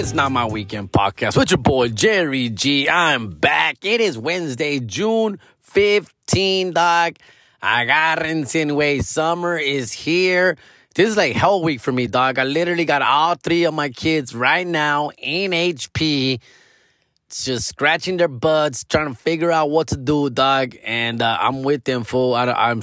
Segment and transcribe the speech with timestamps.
[0.00, 2.88] It's not my weekend podcast with your boy Jerry G.
[2.88, 3.84] I'm back.
[3.84, 7.16] It is Wednesday, June 15, dog.
[7.60, 9.00] I got Agárrense, way.
[9.00, 10.56] Summer is here.
[10.94, 12.38] This is like hell week for me, dog.
[12.38, 16.40] I literally got all three of my kids right now in HP,
[17.28, 20.76] just scratching their butts, trying to figure out what to do, dog.
[20.82, 22.32] And uh, I'm with them, fool.
[22.32, 22.82] I, I'm.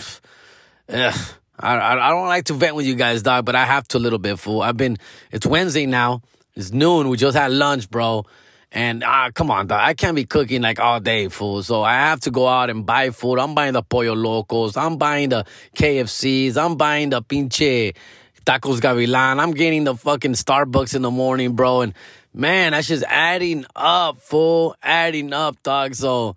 [0.88, 1.20] Ugh.
[1.60, 4.00] I, I don't like to vent with you guys, dog, but I have to a
[4.00, 4.62] little bit, fool.
[4.62, 5.00] I've been.
[5.32, 6.22] It's Wednesday now.
[6.58, 7.10] It's noon.
[7.10, 8.26] We just had lunch, bro.
[8.72, 9.80] And ah, come on, dog.
[9.80, 11.62] I can't be cooking like all day, fool.
[11.62, 13.38] So I have to go out and buy food.
[13.38, 14.76] I'm buying the pollo locos.
[14.76, 16.58] I'm buying the KFCs.
[16.58, 17.96] I'm buying the pinche
[18.44, 19.40] tacos gavilan.
[19.40, 21.82] I'm getting the fucking Starbucks in the morning, bro.
[21.82, 21.94] And
[22.34, 24.76] man, that's just adding up, fool.
[24.82, 25.94] Adding up, dog.
[25.94, 26.36] So,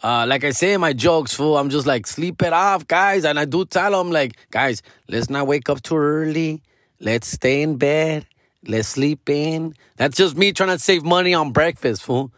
[0.00, 3.24] uh, like I say in my jokes, fool, I'm just like, sleep it off, guys.
[3.24, 6.62] And I do tell them, like, guys, let's not wake up too early.
[7.00, 8.26] Let's stay in bed
[8.68, 9.74] Let's sleep in.
[9.96, 12.32] That's just me trying to save money on breakfast, fool.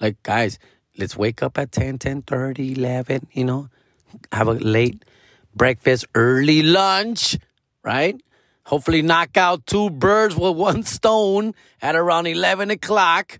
[0.00, 0.58] Like, guys,
[0.96, 3.68] let's wake up at 10, 10 30, 11, you know,
[4.32, 5.04] have a late
[5.54, 7.36] breakfast, early lunch,
[7.82, 8.20] right?
[8.66, 13.38] Hopefully, knock out two birds with one stone at around 11 o'clock.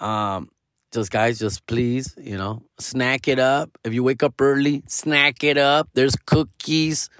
[0.00, 0.50] Um,
[0.92, 3.70] just guys, just please, you know, snack it up.
[3.84, 5.88] If you wake up early, snack it up.
[5.94, 7.10] There's cookies,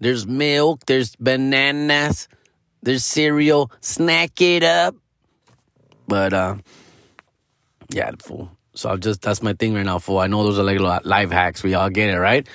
[0.00, 2.28] there's milk, there's bananas
[2.82, 3.70] there's cereal.
[3.80, 4.94] Snack it up.
[6.06, 6.56] But uh,
[7.90, 8.50] yeah, fool.
[8.74, 10.18] So I'm just that's my thing right now, fool.
[10.18, 11.62] I know those are like life hacks.
[11.62, 12.46] We all get it, right?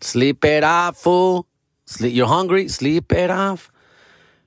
[0.00, 1.46] Sleep it off, fool.
[1.86, 2.14] Sleep.
[2.14, 2.68] You're hungry?
[2.68, 3.70] Sleep it off.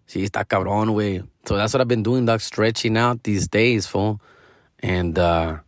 [0.07, 1.23] Sí, está cabrón, way.
[1.45, 4.21] So that's what I've been doing, dog, stretching out these days, fool.
[4.79, 5.59] And uh,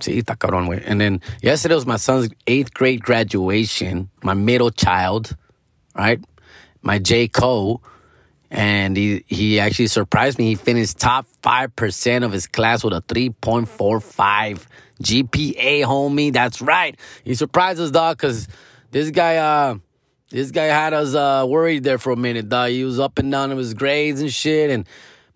[0.00, 0.82] sí, está cabrón, way.
[0.86, 4.08] And then yesterday was my son's eighth grade graduation.
[4.22, 5.36] My middle child,
[5.96, 6.20] right?
[6.82, 7.28] My J.
[7.28, 7.82] Cole
[8.50, 10.46] and he he actually surprised me.
[10.46, 14.66] He finished top five percent of his class with a three point four five
[15.02, 16.32] GPA, homie.
[16.32, 16.98] That's right.
[17.24, 18.48] He surprised us, dog, because
[18.90, 19.76] this guy uh
[20.30, 22.70] this guy had us uh worried there for a minute, dog.
[22.70, 24.84] He was up and down of his grades and shit, and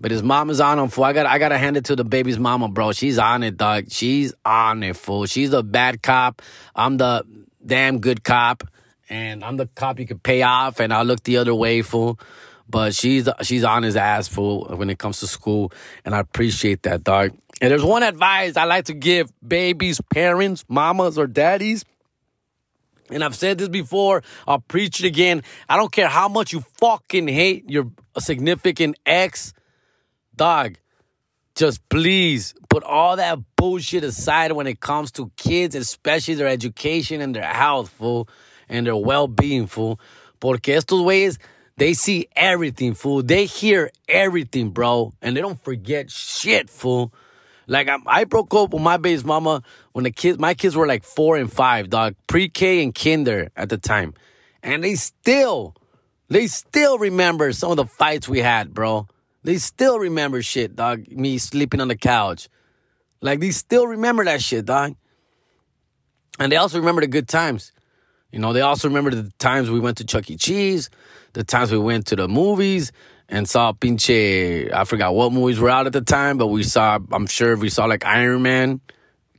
[0.00, 1.04] but his mom is on him, fool.
[1.04, 2.90] I got I gotta hand it to the baby's mama, bro.
[2.92, 3.92] She's on it, dog.
[3.92, 5.26] She's on it, fool.
[5.26, 6.42] She's the bad cop.
[6.74, 7.24] I'm the
[7.64, 8.64] damn good cop,
[9.08, 12.18] and I'm the cop you could pay off, and I'll look the other way, fool
[12.68, 15.72] but she's she's on his ass full when it comes to school,
[16.04, 17.36] and I appreciate that, dog.
[17.60, 21.84] And there's one advice I like to give babies, parents, mamas, or daddies.
[23.10, 25.42] And I've said this before, I'll preach it again.
[25.68, 29.52] I don't care how much you fucking hate your significant ex,
[30.34, 30.78] dog.
[31.54, 37.20] Just please put all that bullshit aside when it comes to kids, especially their education
[37.20, 38.28] and their health, fool,
[38.68, 40.00] and their well being, fool.
[40.40, 41.38] Porque estos güeyes
[41.76, 43.22] they see everything, fool.
[43.22, 45.12] They hear everything, bro.
[45.20, 47.12] And they don't forget shit, fool.
[47.66, 49.62] Like I, I broke up with my baby's mama
[49.92, 53.70] when the kids, my kids were like four and five, dog, pre-K and kinder at
[53.70, 54.14] the time,
[54.62, 55.74] and they still,
[56.28, 59.08] they still remember some of the fights we had, bro.
[59.44, 61.08] They still remember shit, dog.
[61.10, 62.48] Me sleeping on the couch,
[63.20, 64.94] like they still remember that shit, dog.
[66.38, 67.72] And they also remember the good times.
[68.30, 70.36] You know, they also remember the times we went to Chuck E.
[70.36, 70.90] Cheese
[71.34, 72.92] the times we went to the movies
[73.28, 76.98] and saw pinche, I forgot what movies were out at the time, but we saw,
[77.12, 78.80] I'm sure we saw like Iron Man,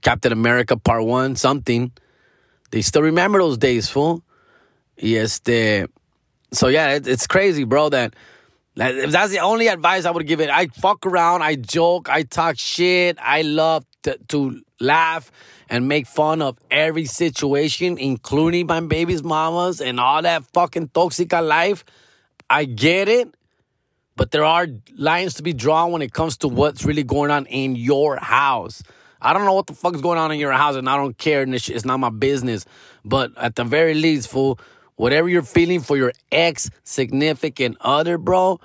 [0.02, 1.92] Captain America Part 1, something.
[2.72, 4.24] They still remember those days, fool.
[4.98, 5.90] Yes, the
[6.52, 8.16] so yeah, it, it's crazy, bro, that,
[8.76, 10.50] that if that's the only advice I would give it.
[10.50, 15.32] I fuck around, I joke, I talk shit, I love to, to laugh
[15.70, 21.46] and make fun of every situation, including my baby's mamas and all that fucking toxica
[21.46, 21.84] life.
[22.50, 23.34] I get it,
[24.16, 27.46] but there are lines to be drawn when it comes to what's really going on
[27.48, 28.84] in your house.
[29.22, 31.18] I don't know what the fuck is going on in your house, and I don't
[31.18, 31.42] care.
[31.42, 32.66] And it's not my business.
[33.04, 34.60] But at the very least, fool,
[34.96, 38.60] whatever you're feeling for your ex significant other, bro,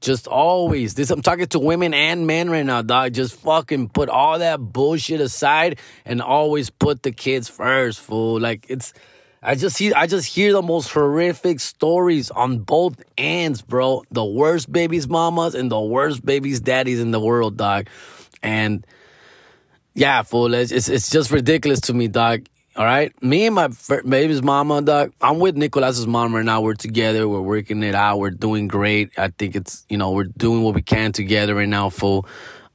[0.00, 3.14] just always, this I'm talking to women and men right now, dog.
[3.14, 8.40] Just fucking put all that bullshit aside and always put the kids first, fool.
[8.40, 8.92] Like it's
[9.42, 14.04] I just see I just hear the most horrific stories on both ends, bro.
[14.10, 17.88] The worst babies mamas and the worst babies daddies in the world, dog.
[18.42, 18.86] And
[19.94, 22.46] yeah, fool, it's it's, it's just ridiculous to me, dog.
[22.78, 23.12] All right.
[23.20, 23.70] Me and my
[24.08, 25.12] baby's mama, dog.
[25.20, 26.60] I'm with Nicolas's mom right now.
[26.60, 27.28] We're together.
[27.28, 28.20] We're working it out.
[28.20, 29.10] We're doing great.
[29.18, 32.24] I think it's, you know, we're doing what we can together right now, full.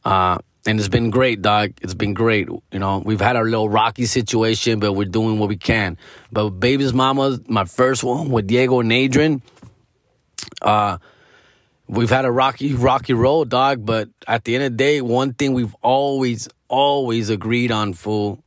[0.03, 1.71] Uh, and it's been great, dog.
[1.81, 2.49] It's been great.
[2.49, 5.97] You know, we've had our little rocky situation, but we're doing what we can.
[6.33, 9.41] But baby's mama, my first one with Diego and Adrian,
[10.61, 10.97] uh,
[11.87, 13.85] we've had a rocky, rocky road, dog.
[13.85, 18.43] But at the end of the day, one thing we've always, always agreed on, fool,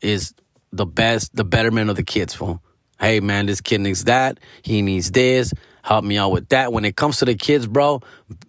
[0.00, 0.32] is
[0.72, 2.62] the best, the betterment of the kids, fool.
[3.00, 4.40] Hey, man, this kid needs that.
[4.62, 5.52] He needs this.
[5.82, 6.72] Help me out with that.
[6.72, 8.02] When it comes to the kids, bro,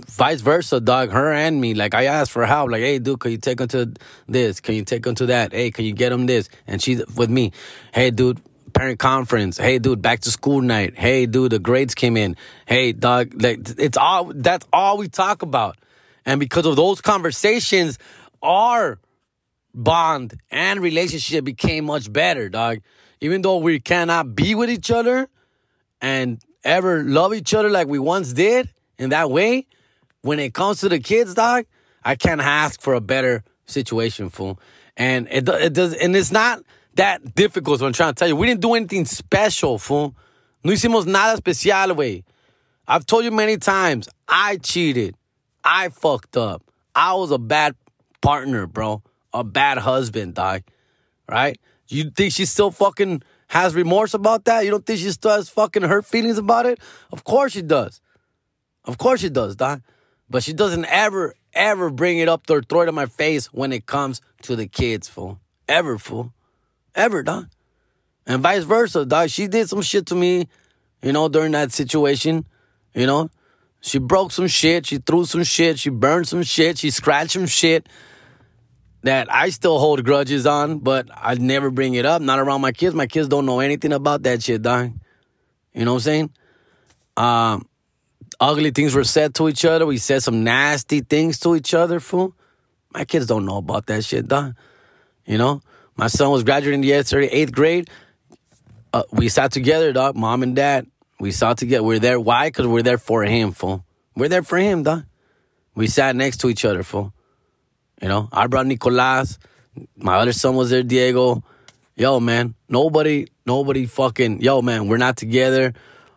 [0.07, 1.11] vice versa, dog.
[1.11, 1.73] Her and me.
[1.73, 2.71] Like I asked for help.
[2.71, 3.93] Like, hey, dude, can you take them to
[4.27, 4.59] this?
[4.59, 5.53] Can you take them to that?
[5.53, 6.49] Hey, can you get them this?
[6.67, 7.53] And she's with me.
[7.93, 8.41] Hey, dude,
[8.73, 9.57] parent conference.
[9.57, 10.97] Hey, dude, back to school night.
[10.97, 12.35] Hey, dude, the grades came in.
[12.65, 15.77] Hey, dog, like it's all that's all we talk about.
[16.25, 17.99] And because of those conversations,
[18.41, 18.99] our
[19.83, 22.79] bond and relationship became much better, dog.
[23.21, 25.27] Even though we cannot be with each other
[26.01, 29.67] and ever love each other like we once did in that way,
[30.21, 31.65] when it comes to the kids, dog,
[32.03, 34.59] I can't ask for a better situation, fool.
[34.97, 36.61] And it, it does, and it's not
[36.95, 37.81] that difficult.
[37.81, 38.35] I'm trying to tell you.
[38.35, 40.15] We didn't do anything special, fool.
[40.63, 42.23] No hicimos nada especial, way.
[42.87, 45.15] I've told you many times, I cheated.
[45.63, 46.63] I fucked up.
[46.95, 47.75] I was a bad
[48.21, 49.01] partner, bro.
[49.33, 50.63] A bad husband, dog.
[51.27, 51.59] Right?
[51.87, 54.63] You think she still fucking has remorse about that?
[54.63, 56.79] You don't think she still has fucking hurt feelings about it?
[57.11, 57.99] Of course she does.
[58.85, 59.81] Of course she does, dog.
[60.29, 63.85] But she doesn't ever, ever bring it up throw it in my face when it
[63.85, 65.39] comes to the kids, fool.
[65.67, 66.33] Ever, fool.
[66.93, 67.49] Ever, dog.
[68.27, 69.29] And vice versa, dog.
[69.29, 70.47] She did some shit to me,
[71.01, 72.45] you know, during that situation.
[72.93, 73.29] You know,
[73.81, 74.85] she broke some shit.
[74.85, 75.79] She threw some shit.
[75.79, 76.77] She burned some shit.
[76.77, 77.87] She scratched some shit
[79.03, 82.21] that I still hold grudges on, but I never bring it up.
[82.21, 82.93] Not around my kids.
[82.95, 84.91] My kids don't know anything about that shit, dog.
[85.73, 86.33] You know what I'm saying?
[87.15, 87.67] Um,
[88.39, 89.85] ugly things were said to each other.
[89.85, 92.33] We said some nasty things to each other, fool.
[92.93, 94.55] My kids don't know about that shit, dog.
[95.25, 95.61] You know?
[95.95, 97.89] My son was graduating yesterday, eighth grade.
[98.93, 100.87] Uh, we sat together, dog, mom and dad.
[101.19, 101.83] We sat together.
[101.83, 102.19] We're there.
[102.19, 102.47] Why?
[102.47, 103.83] Because we're there for him, fool.
[104.15, 105.03] We're there for him, dog.
[105.75, 107.13] We sat next to each other, fool.
[108.01, 109.39] You know, I brought Nicolas.
[109.97, 111.43] My other son was there, Diego.
[111.95, 115.73] Yo, man, nobody, nobody fucking, yo, man, we're not together.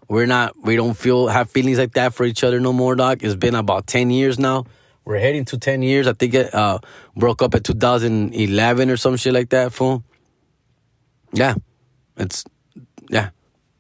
[0.09, 3.25] We're not, we don't feel, have feelings like that for each other no more, dog.
[3.25, 4.65] It's been about 10 years now.
[5.05, 6.07] We're heading to 10 years.
[6.07, 6.79] I think it uh,
[7.17, 10.05] broke up in 2011 or some shit like that, fool.
[11.33, 11.55] Yeah.
[12.17, 12.45] It's,
[13.09, 13.31] yeah.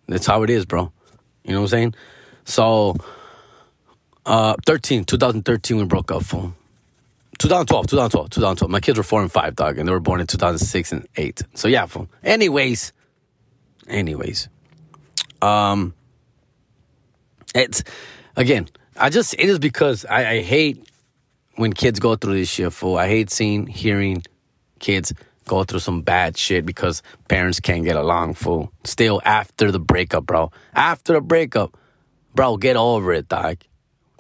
[0.08, 0.92] That's how it is, bro.
[1.44, 1.94] You know what I'm saying?
[2.44, 2.96] So,
[4.26, 6.54] uh, 13, 2013, we broke up, fool.
[7.42, 8.70] 2012, 2012, 2012.
[8.70, 11.42] My kids were four and five, dog, and they were born in 2006 and eight.
[11.54, 12.08] So yeah, fool.
[12.22, 12.92] Anyways,
[13.88, 14.48] anyways,
[15.42, 15.92] um,
[17.52, 17.82] it's
[18.36, 18.68] again.
[18.96, 20.86] I just it is because I, I hate
[21.56, 22.96] when kids go through this shit, fool.
[22.96, 24.22] I hate seeing, hearing
[24.78, 25.12] kids
[25.48, 28.70] go through some bad shit because parents can't get along, fool.
[28.84, 30.52] Still after the breakup, bro.
[30.74, 31.76] After the breakup,
[32.36, 33.58] bro, get over it, dog.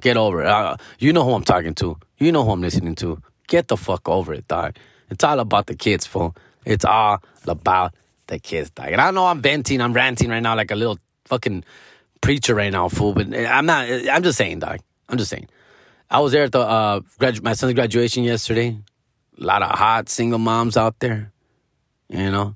[0.00, 0.48] Get over it.
[0.48, 1.96] Uh, you know who I'm talking to.
[2.22, 3.20] You know who I'm listening to.
[3.48, 4.76] Get the fuck over it, dog.
[5.10, 6.36] It's all about the kids, fool.
[6.64, 7.96] It's all about
[8.28, 8.92] the kids, dog.
[8.92, 11.64] And I know I'm venting, I'm ranting right now like a little fucking
[12.20, 13.12] preacher right now, fool.
[13.12, 13.88] But I'm not.
[14.08, 14.78] I'm just saying, dog.
[15.08, 15.48] I'm just saying.
[16.08, 18.78] I was there at the uh, gradu- my son's graduation yesterday.
[19.40, 21.32] A lot of hot single moms out there.
[22.08, 22.54] You know,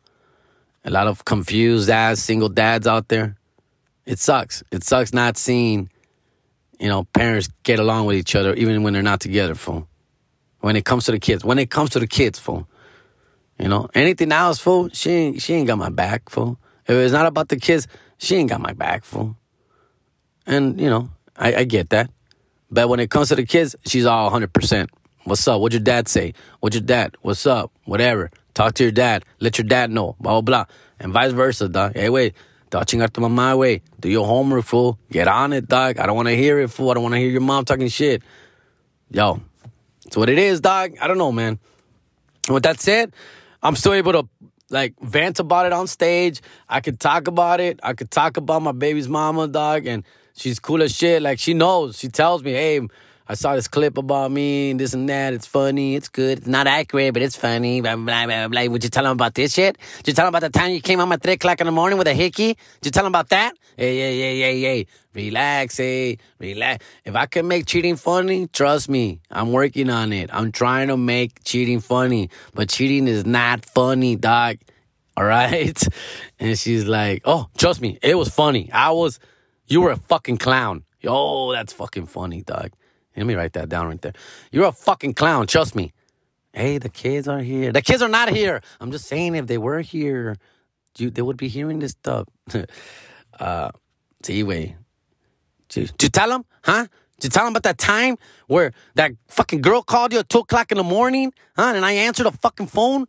[0.84, 3.34] a lot of confused ass single dads out there.
[4.04, 4.62] It sucks.
[4.70, 5.90] It sucks not seeing
[6.78, 9.88] you know, parents get along with each other even when they're not together, fool.
[10.60, 11.44] When it comes to the kids.
[11.44, 12.68] When it comes to the kids, fool.
[13.58, 16.58] You know, anything else, fool, she ain't, she ain't got my back, fool.
[16.86, 19.36] If it's not about the kids, she ain't got my back, fool.
[20.46, 22.10] And, you know, I, I get that.
[22.70, 24.88] But when it comes to the kids, she's all 100%.
[25.24, 25.60] What's up?
[25.60, 26.34] What'd your dad say?
[26.60, 27.16] What's your dad?
[27.22, 27.72] What's up?
[27.84, 28.30] Whatever.
[28.54, 29.24] Talk to your dad.
[29.40, 30.16] Let your dad know.
[30.20, 30.64] Blah, blah, blah.
[31.00, 31.94] And vice versa, dog.
[31.94, 32.34] Hey, wait.
[32.70, 33.82] Te chingar tu mamá, way.
[34.00, 34.98] Do your homework, fool.
[35.10, 35.98] Get on it, dog.
[35.98, 36.90] I don't want to hear it, fool.
[36.90, 38.22] I don't want to hear your mom talking shit.
[39.10, 39.40] Yo,
[40.04, 40.96] it's what it is, dog.
[41.00, 41.60] I don't know, man.
[42.48, 43.12] With that said,
[43.62, 44.28] I'm still able to
[44.70, 46.40] like vent about it on stage.
[46.68, 47.78] I could talk about it.
[47.82, 50.02] I could talk about my baby's mama, dog, and
[50.34, 51.22] she's cool as shit.
[51.22, 51.98] Like she knows.
[51.98, 52.80] She tells me, hey,
[53.28, 55.34] I saw this clip about me and this and that.
[55.34, 55.96] It's funny.
[55.96, 56.38] It's good.
[56.38, 57.80] It's not accurate, but it's funny.
[57.80, 58.66] Blah, blah, blah, blah.
[58.66, 59.76] Would you tell him about this shit?
[59.98, 61.72] Did you tell him about the time you came home at 3 o'clock in the
[61.72, 62.56] morning with a hickey?
[62.80, 63.54] Did you tell him about that?
[63.76, 64.86] Hey, hey, hey, hey, hey.
[65.12, 66.18] Relax, hey.
[66.38, 66.84] Relax.
[67.04, 69.20] If I can make cheating funny, trust me.
[69.28, 70.30] I'm working on it.
[70.32, 72.30] I'm trying to make cheating funny.
[72.54, 74.58] But cheating is not funny, dog.
[75.16, 75.82] All right?
[76.38, 77.98] And she's like, oh, trust me.
[78.02, 78.70] It was funny.
[78.70, 79.18] I was,
[79.66, 80.84] you were a fucking clown.
[81.00, 82.70] Yo, that's fucking funny, dog.
[83.16, 84.12] Let me write that down right there.
[84.52, 85.46] You're a fucking clown.
[85.46, 85.92] Trust me.
[86.52, 87.72] Hey, the kids are here.
[87.72, 88.62] The kids are not here.
[88.80, 90.36] I'm just saying, if they were here,
[90.98, 92.28] you, they would be hearing this stuff.
[93.40, 93.70] uh,
[94.22, 94.76] see, way.
[95.68, 96.44] Did you tell them?
[96.64, 96.86] Huh?
[97.18, 100.40] Did you tell them about that time where that fucking girl called you at 2
[100.40, 101.32] o'clock in the morning?
[101.56, 101.72] Huh?
[101.74, 103.06] And I answered the fucking phone?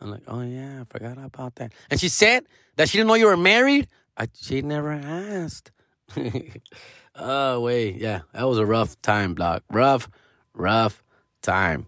[0.00, 1.72] I'm like, oh yeah, I forgot about that.
[1.90, 2.44] And she said
[2.76, 3.88] that she didn't know you were married?
[4.16, 5.70] I, she never asked.
[7.16, 7.96] oh, wait.
[7.96, 9.62] Yeah, that was a rough time, Block.
[9.70, 10.08] Rough,
[10.54, 11.02] rough
[11.42, 11.86] time.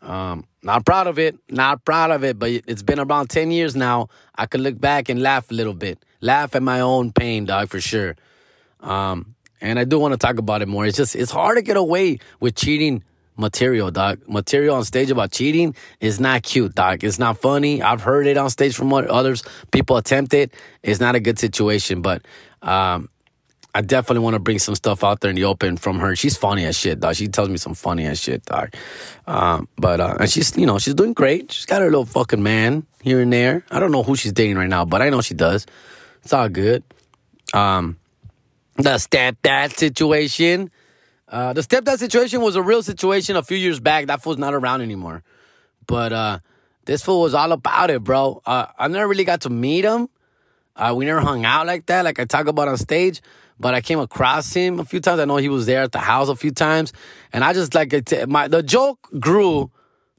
[0.00, 1.36] Um, not proud of it.
[1.50, 4.08] Not proud of it, but it's been around 10 years now.
[4.34, 6.04] I can look back and laugh a little bit.
[6.20, 8.16] Laugh at my own pain, dog, for sure.
[8.80, 10.86] Um, and I do want to talk about it more.
[10.86, 13.04] It's just, it's hard to get away with cheating
[13.36, 14.20] material, dog.
[14.28, 17.04] Material on stage about cheating is not cute, dog.
[17.04, 17.80] It's not funny.
[17.82, 19.42] I've heard it on stage from others.
[19.70, 20.52] People attempt it.
[20.82, 22.22] It's not a good situation, but,
[22.60, 23.08] um,
[23.74, 26.14] I definitely want to bring some stuff out there in the open from her.
[26.14, 27.14] She's funny as shit, dog.
[27.14, 28.74] She tells me some funny as shit, dog.
[29.26, 31.52] Um, but uh, and she's you know she's doing great.
[31.52, 33.64] She's got her little fucking man here and there.
[33.70, 35.66] I don't know who she's dating right now, but I know she does.
[36.22, 36.84] It's all good.
[37.54, 37.98] Um,
[38.76, 40.70] the stepdad situation.
[41.28, 44.06] Uh, the stepdad situation was a real situation a few years back.
[44.06, 45.22] That fool's not around anymore.
[45.86, 46.38] But uh,
[46.84, 48.42] this fool was all about it, bro.
[48.44, 50.08] Uh, I never really got to meet him.
[50.74, 53.20] Uh, we never hung out like that, like I talk about on stage
[53.62, 55.20] but I came across him a few times.
[55.20, 56.92] I know he was there at the house a few times,
[57.32, 58.28] and I just like it.
[58.28, 59.70] My the joke grew,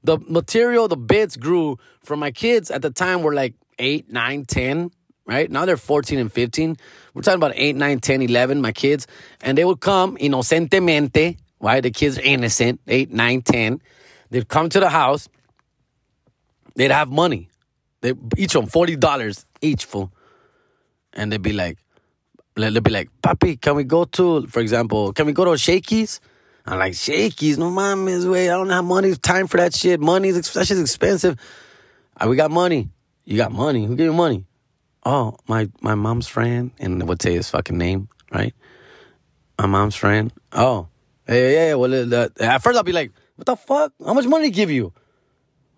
[0.01, 4.45] the material, the bits grew from my kids at the time were like eight, nine,
[4.45, 4.91] ten.
[5.25, 6.75] Right now they're 14 and 15.
[7.13, 9.07] We're talking about 8, 9, 10, 11, my kids.
[9.39, 11.81] And they would come inocentemente, right?
[11.81, 13.81] The kids are innocent, 8, 9, 10.
[14.31, 15.29] They'd come to the house.
[16.75, 17.47] They'd have money.
[18.01, 20.09] They each of them $40 each for.
[21.13, 21.77] And they'd be like,
[22.55, 26.19] they'd be like, Papi, can we go to, for example, can we go to Shakey's?
[26.65, 27.57] I'm like, Shakey's?
[27.57, 28.49] No mames, way.
[28.49, 29.99] I don't have money, time for that shit.
[29.99, 31.37] Money, that shit's expensive.
[32.17, 32.89] Uh, we got money.
[33.25, 33.85] You got money.
[33.85, 34.45] Who gave you money?
[35.05, 36.71] Oh, my, my mom's friend.
[36.79, 38.53] And would say his fucking name, right?
[39.59, 40.31] My mom's friend.
[40.51, 40.87] Oh,
[41.27, 41.73] hey, yeah, yeah.
[41.75, 43.93] Well, uh, at first I'll be like, what the fuck?
[44.05, 44.93] How much money give you?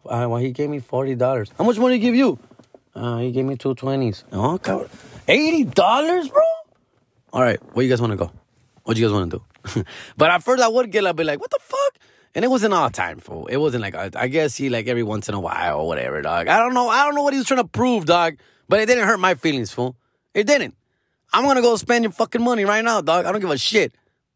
[0.05, 1.49] Uh, well, he gave me $40.
[1.57, 2.37] How much money he give you?
[2.93, 4.23] Uh, he gave me two twenties.
[4.31, 4.89] Oh, God.
[5.27, 6.41] $80, bro?
[7.35, 8.31] all right, where you guys want to go?
[8.85, 9.41] What you guys want to
[9.73, 9.83] do?
[10.17, 11.99] but at first I would get up, be like, what the fuck?
[12.33, 13.47] And it wasn't all time, fool.
[13.47, 16.47] It wasn't like, I guess he like every once in a while or whatever, dog.
[16.47, 16.87] I don't know.
[16.87, 18.37] I don't know what he was trying to prove, dog.
[18.69, 19.97] But it didn't hurt my feelings, fool.
[20.33, 20.75] It didn't.
[21.33, 23.25] I'm gonna go spend your fucking money right now, dog.
[23.25, 23.93] I don't give a shit.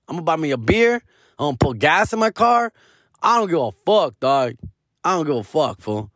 [0.07, 0.95] I'm gonna buy me a beer.
[1.37, 2.73] I'm gonna put gas in my car.
[3.21, 4.55] I don't give a fuck, dog.
[5.03, 6.11] I don't give a fuck, fool.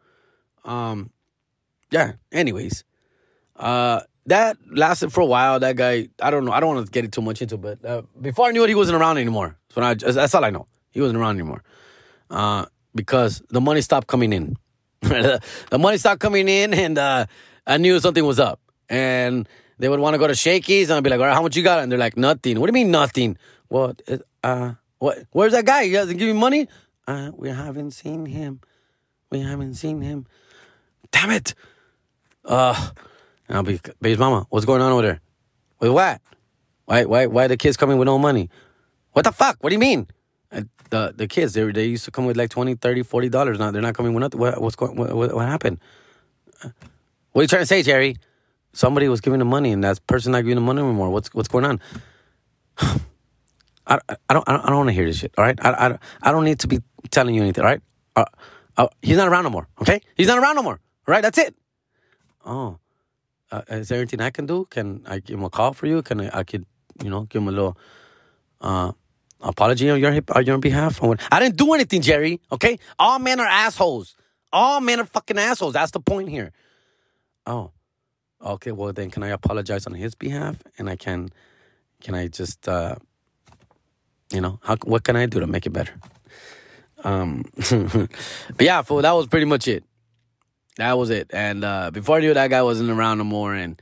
[0.65, 1.11] Um,
[1.91, 2.13] yeah.
[2.31, 2.83] Anyways,
[3.55, 5.59] uh, that lasted for a while.
[5.59, 6.51] That guy, I don't know.
[6.51, 8.69] I don't want to get it too much into, but uh, before I knew it,
[8.69, 9.57] he wasn't around anymore.
[9.69, 10.67] So I, that's all I know.
[10.91, 11.63] He wasn't around anymore
[12.29, 14.57] uh, because the money stopped coming in.
[15.01, 15.41] the
[15.77, 17.25] money stopped coming in, and uh,
[17.65, 18.59] I knew something was up.
[18.89, 19.47] And
[19.79, 21.55] they would want to go to Shakey's, and I'd be like, "All right, how much
[21.55, 23.37] you got?" And they're like, "Nothing." What do you mean nothing?
[23.67, 24.01] What?
[24.43, 25.25] Uh, what?
[25.31, 25.85] Where's that guy?
[25.85, 26.67] He doesn't give me money.
[27.07, 28.61] Uh, we haven't seen him.
[29.29, 30.27] We haven't seen him.
[31.11, 31.55] Damn it.
[32.45, 32.89] Uh,
[33.47, 35.21] and I'll be, baby's mama, what's going on over there?
[35.79, 36.21] With what?
[36.85, 38.49] Why, why, why the kids coming with no money?
[39.13, 39.57] What the fuck?
[39.61, 40.07] What do you mean?
[40.51, 43.59] And the the kids, they, they used to come with like 20 30 40 dollars.
[43.59, 44.39] Now they're not coming with nothing.
[44.39, 44.95] What, what's going?
[44.95, 45.79] What, what, what happened?
[47.31, 48.17] What are you trying to say, Jerry?
[48.73, 51.09] Somebody was giving the money, and that person not giving the money anymore.
[51.09, 51.81] What's what's going on?
[52.77, 52.99] I,
[53.87, 55.33] I don't I don't, don't want to hear this shit.
[55.37, 56.79] All right, I, I, I don't need to be
[57.11, 57.63] telling you anything.
[57.63, 57.81] All right,
[58.15, 58.25] uh,
[58.77, 59.67] uh, he's not around no more.
[59.81, 60.79] Okay, he's not around no more.
[61.07, 61.55] All right, that's it.
[62.45, 62.79] Oh,
[63.53, 64.65] uh, is there anything I can do?
[64.69, 66.01] Can I give him a call for you?
[66.01, 66.65] Can I, I could,
[67.03, 67.77] you know, give him a little
[68.61, 68.91] uh,
[69.41, 70.99] apology on your on your behalf?
[71.31, 72.41] I didn't do anything, Jerry.
[72.51, 74.15] Okay, all men are assholes.
[74.51, 75.73] All men are fucking assholes.
[75.73, 76.51] That's the point here.
[77.45, 77.71] Oh,
[78.43, 78.71] okay.
[78.71, 80.57] Well, then, can I apologize on his behalf?
[80.79, 81.29] And I can,
[82.01, 82.95] can I just, uh,
[84.31, 85.93] you know, how what can I do to make it better?
[87.03, 89.83] Um, but yeah, fool, that was pretty much it.
[90.77, 91.29] That was it.
[91.31, 93.81] And uh, before I knew it, that guy wasn't around no more, and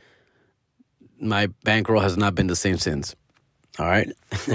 [1.20, 3.16] my bankroll has not been the same since.
[3.80, 4.12] All right.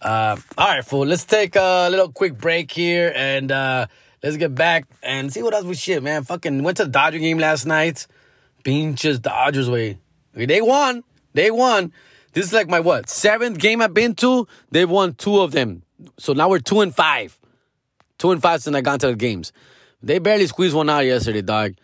[0.00, 1.06] uh, all right, fool.
[1.06, 3.86] Let's take a little quick break here and uh,
[4.22, 6.24] let's get back and see what else we shit, man.
[6.24, 8.06] Fucking went to the Dodger game last night.
[8.64, 9.98] Pinches Dodgers way.
[10.34, 11.04] They won.
[11.32, 11.92] They won.
[12.32, 14.48] This is like my what seventh game I've been to.
[14.70, 15.82] They've won two of them.
[16.18, 17.38] So now we're two and five.
[18.18, 19.52] Two and five since I got to the games.
[20.04, 21.74] They barely squeezed one out yesterday, dog.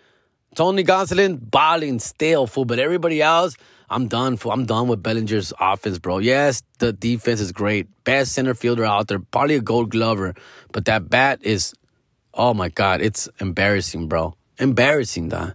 [0.55, 2.65] Tony Gonsolin, balling still, fool.
[2.65, 3.57] But everybody else,
[3.89, 4.39] I'm done.
[4.45, 6.19] I'm done with Bellinger's offense, bro.
[6.19, 7.89] Yes, the defense is great.
[8.05, 9.21] Best center fielder out there.
[9.21, 10.35] Probably a gold glover.
[10.73, 11.73] But that bat is,
[12.35, 14.35] oh my God, it's embarrassing, bro.
[14.59, 15.55] Embarrassing, dog.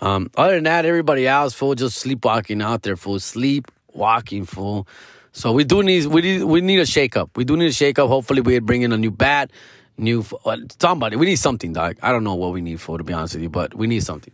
[0.00, 3.18] Um, other than that, everybody else, fool, just sleepwalking out there, fool.
[3.18, 4.86] Sleepwalking, fool.
[5.32, 7.30] So we do need we need we need a shakeup.
[7.36, 8.08] We do need a shakeup.
[8.08, 9.50] Hopefully, we bring in a new bat,
[9.98, 11.16] new uh, somebody.
[11.16, 11.96] We need something, dog.
[12.02, 14.02] I don't know what we need for to be honest with you, but we need
[14.02, 14.32] something.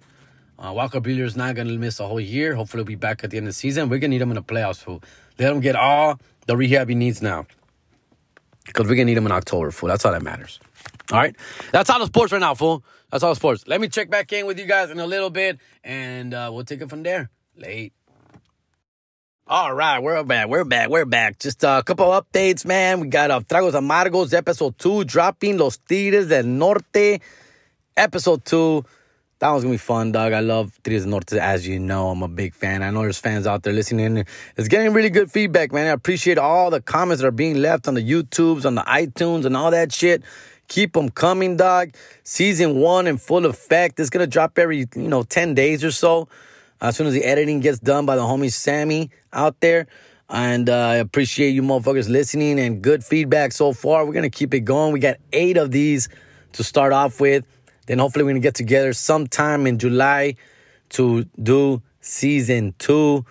[0.58, 2.54] Uh, Walker Buehler's not gonna miss a whole year.
[2.54, 3.88] Hopefully, he'll be back at the end of the season.
[3.88, 4.78] We're gonna need him in the playoffs.
[4.78, 5.02] Fool.
[5.38, 7.46] Let him get all the rehab he needs now,
[8.66, 9.70] because we're gonna need him in October.
[9.70, 9.88] Fool.
[9.88, 10.58] That's all that matters.
[11.12, 11.34] All right,
[11.72, 12.84] that's all the sports right now, fool.
[13.10, 13.66] That's all the sports.
[13.66, 16.64] Let me check back in with you guys in a little bit, and uh, we'll
[16.64, 17.30] take it from there.
[17.56, 17.92] Late.
[19.50, 20.46] All right, we're back.
[20.48, 20.90] We're back.
[20.90, 21.38] We're back.
[21.38, 23.00] Just a couple updates, man.
[23.00, 27.22] We got uh, Tragos Amargos, episode two, dropping Los Tigres del Norte,
[27.96, 28.84] episode two.
[29.38, 30.34] That one's gonna be fun, dog.
[30.34, 32.10] I love Tigres del Norte, as you know.
[32.10, 32.82] I'm a big fan.
[32.82, 34.26] I know there's fans out there listening.
[34.58, 35.86] It's getting really good feedback, man.
[35.86, 39.46] I appreciate all the comments that are being left on the YouTubes, on the iTunes,
[39.46, 40.24] and all that shit.
[40.68, 41.94] Keep them coming, dog.
[42.22, 43.98] Season one in full effect.
[43.98, 46.28] It's gonna drop every, you know, 10 days or so
[46.80, 49.86] as soon as the editing gets done by the homie Sammy out there.
[50.30, 54.04] And uh, I appreciate you motherfuckers listening and good feedback so far.
[54.04, 54.92] We're going to keep it going.
[54.92, 56.08] We got eight of these
[56.52, 57.44] to start off with.
[57.86, 60.36] Then hopefully we're going to get together sometime in July
[60.90, 63.24] to do season two.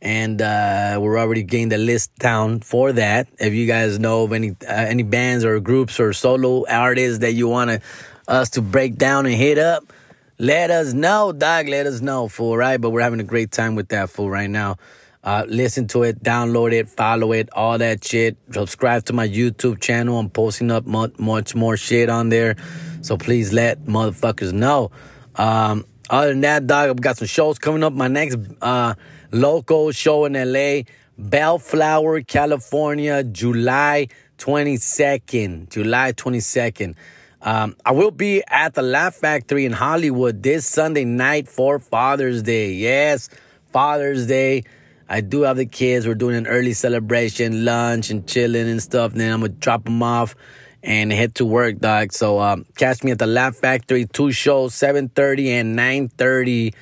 [0.00, 3.28] And uh, we're already getting the list down for that.
[3.38, 7.32] If you guys know of any uh, any bands or groups or solo artists that
[7.32, 7.82] you want
[8.28, 9.92] us to break down and hit up,
[10.38, 11.68] let us know, dog.
[11.68, 12.80] Let us know, fool, right?
[12.80, 14.76] But we're having a great time with that, fool, right now.
[15.24, 18.36] Uh, listen to it, download it, follow it, all that shit.
[18.52, 20.18] Subscribe to my YouTube channel.
[20.18, 22.56] I'm posting up much, much more shit on there.
[23.02, 24.92] So please let motherfuckers know.
[25.34, 27.92] Um, other than that, dog, I've got some shows coming up.
[27.92, 28.94] My next uh,
[29.32, 30.82] local show in LA,
[31.18, 35.68] Bellflower, California, July 22nd.
[35.70, 36.94] July 22nd.
[37.40, 42.42] Um, I will be at the Laugh Factory in Hollywood this Sunday night for Father's
[42.42, 42.72] Day.
[42.72, 43.28] Yes,
[43.72, 44.64] Father's Day.
[45.08, 46.06] I do have the kids.
[46.06, 49.12] We're doing an early celebration, lunch and chilling and stuff.
[49.12, 50.34] And then I'm gonna drop them off
[50.82, 52.12] and head to work, dog.
[52.12, 54.06] So um, catch me at the Laugh Factory.
[54.06, 56.74] Two shows, 7:30 and 9:30.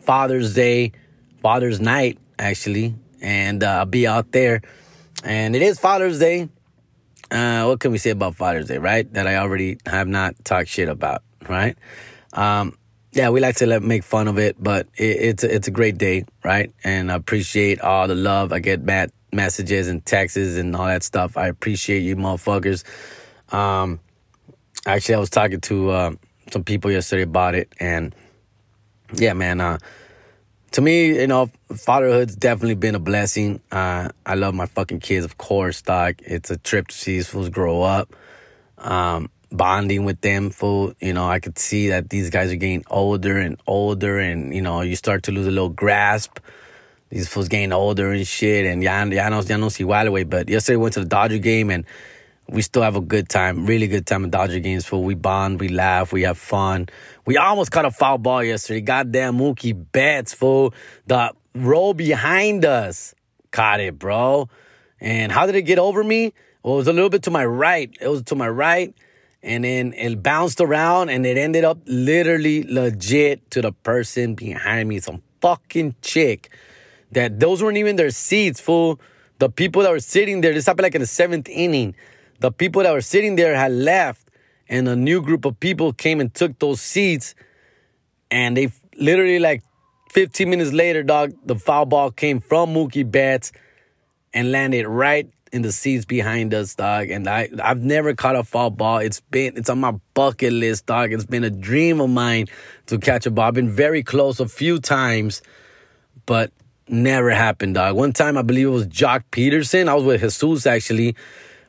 [0.00, 0.92] Father's Day,
[1.40, 4.62] Father's Night, actually, and uh, I'll be out there.
[5.22, 6.48] And it is Father's Day
[7.30, 9.10] uh, what can we say about Father's Day, right?
[9.12, 11.76] That I already have not talked shit about, right?
[12.32, 12.76] Um,
[13.12, 15.70] yeah, we like to let, make fun of it, but it, it's a, it's a
[15.70, 16.72] great day, right?
[16.84, 18.52] And I appreciate all the love.
[18.52, 21.36] I get mad messages and texts and all that stuff.
[21.36, 22.84] I appreciate you, motherfuckers.
[23.54, 24.00] Um,
[24.86, 26.10] actually, I was talking to uh,
[26.52, 28.14] some people yesterday about it, and
[29.14, 29.60] yeah, man.
[29.60, 29.78] Uh,
[30.72, 33.60] to me, you know, fatherhood's definitely been a blessing.
[33.72, 36.16] Uh, I love my fucking kids, of course, dog.
[36.20, 38.14] It's a trip to see these fools grow up.
[38.78, 40.94] Um, bonding with them, fool.
[41.00, 44.62] You know, I could see that these guys are getting older and older, and you
[44.62, 46.38] know, you start to lose a little grasp.
[47.08, 50.22] These fools getting older and shit, and ya, ya no, ya no see why way.
[50.22, 51.84] But yesterday we went to the Dodger game, and
[52.48, 54.86] we still have a good time, really good time at Dodger games.
[54.86, 56.88] Fool, we bond, we laugh, we have fun.
[57.26, 58.80] We almost caught a foul ball yesterday.
[58.80, 60.74] Goddamn Mookie Betts, fool.
[61.06, 63.14] The row behind us
[63.50, 64.48] caught it, bro.
[65.00, 66.32] And how did it get over me?
[66.62, 67.90] Well, it was a little bit to my right.
[68.00, 68.94] It was to my right.
[69.42, 74.88] And then it bounced around and it ended up literally legit to the person behind
[74.88, 75.00] me.
[75.00, 76.50] Some fucking chick
[77.12, 79.00] that those weren't even their seats, fool.
[79.38, 81.94] The people that were sitting there, this happened like in the seventh inning.
[82.40, 84.29] The people that were sitting there had left
[84.70, 87.34] and a new group of people came and took those seats.
[88.30, 89.62] And they literally like
[90.10, 93.52] 15 minutes later dog the foul ball came from Mookie Betts
[94.32, 97.10] and landed right in the seats behind us dog.
[97.10, 98.98] And I I've never caught a foul ball.
[98.98, 101.12] It's been it's on my bucket list dog.
[101.12, 102.46] It's been a dream of mine
[102.86, 103.48] to catch a ball.
[103.48, 105.42] I've been very close a few times
[106.26, 106.52] but
[106.88, 107.96] never happened dog.
[107.96, 109.88] One time I believe it was Joc Pederson.
[109.88, 111.16] I was with Jesus actually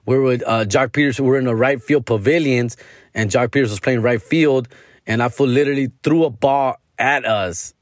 [0.06, 1.22] we were uh, Joc Pederson.
[1.22, 2.78] We were in the right field pavilions,
[3.14, 4.68] and Joc Pederson was playing right field,
[5.06, 7.74] and I feel literally threw a ball at us.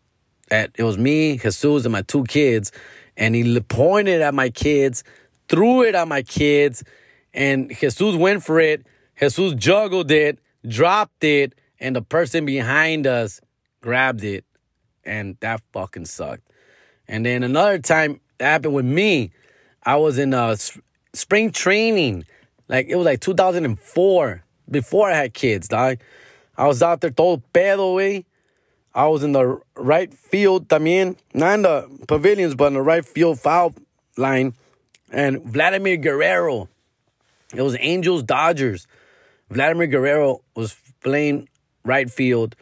[0.52, 2.72] At it was me, Jesus, and my two kids,
[3.16, 5.04] and he pointed at my kids,
[5.48, 6.84] threw it at my kids,
[7.34, 8.86] and Jesus went for it.
[9.20, 13.42] Jesus juggled it, dropped it, and the person behind us
[13.82, 14.46] grabbed it,
[15.04, 16.50] and that fucking sucked.
[17.08, 19.32] And then another time that happened with me.
[19.84, 20.58] I was in a
[21.14, 22.26] spring training.
[22.68, 25.98] Like it was like 2004 before I had kids, dog.
[26.58, 28.26] I was out there todo pedo, way.
[28.94, 33.06] I was in the right field también, not in the pavilions, but in the right
[33.06, 33.74] field foul
[34.18, 34.54] line.
[35.12, 36.70] And Vladimir Guerrero,
[37.56, 38.88] it was Angels Dodgers.
[39.50, 41.50] Vladimir Guerrero was playing
[41.86, 42.56] right field,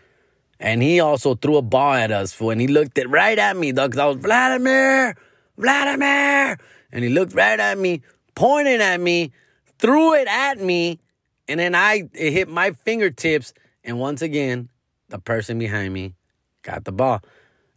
[0.59, 2.33] and he also threw a ball at us.
[2.33, 3.93] For and he looked it right at me, dog.
[3.93, 5.15] Cause I was Vladimir,
[5.57, 6.57] Vladimir.
[6.91, 8.01] And he looked right at me,
[8.37, 9.31] pointed at me,
[9.79, 10.99] threw it at me,
[11.47, 13.51] and then I it hit my fingertips.
[13.83, 14.69] And once again,
[15.09, 16.13] the person behind me
[16.61, 17.21] got the ball.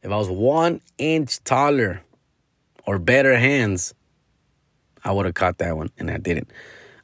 [0.02, 2.02] If I was one inch taller
[2.86, 3.94] or better hands,
[5.02, 6.50] I would have caught that one, and I didn't.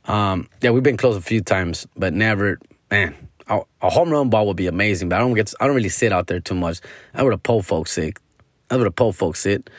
[0.05, 2.59] Um, yeah, we've been close a few times, but never,
[2.90, 3.14] man.
[3.49, 6.12] A, home run ball would be amazing, but I don't get, I don't really sit
[6.12, 6.81] out there too much.
[7.14, 8.19] I would have pole folks sit.
[8.71, 9.71] I would have pole folks sit.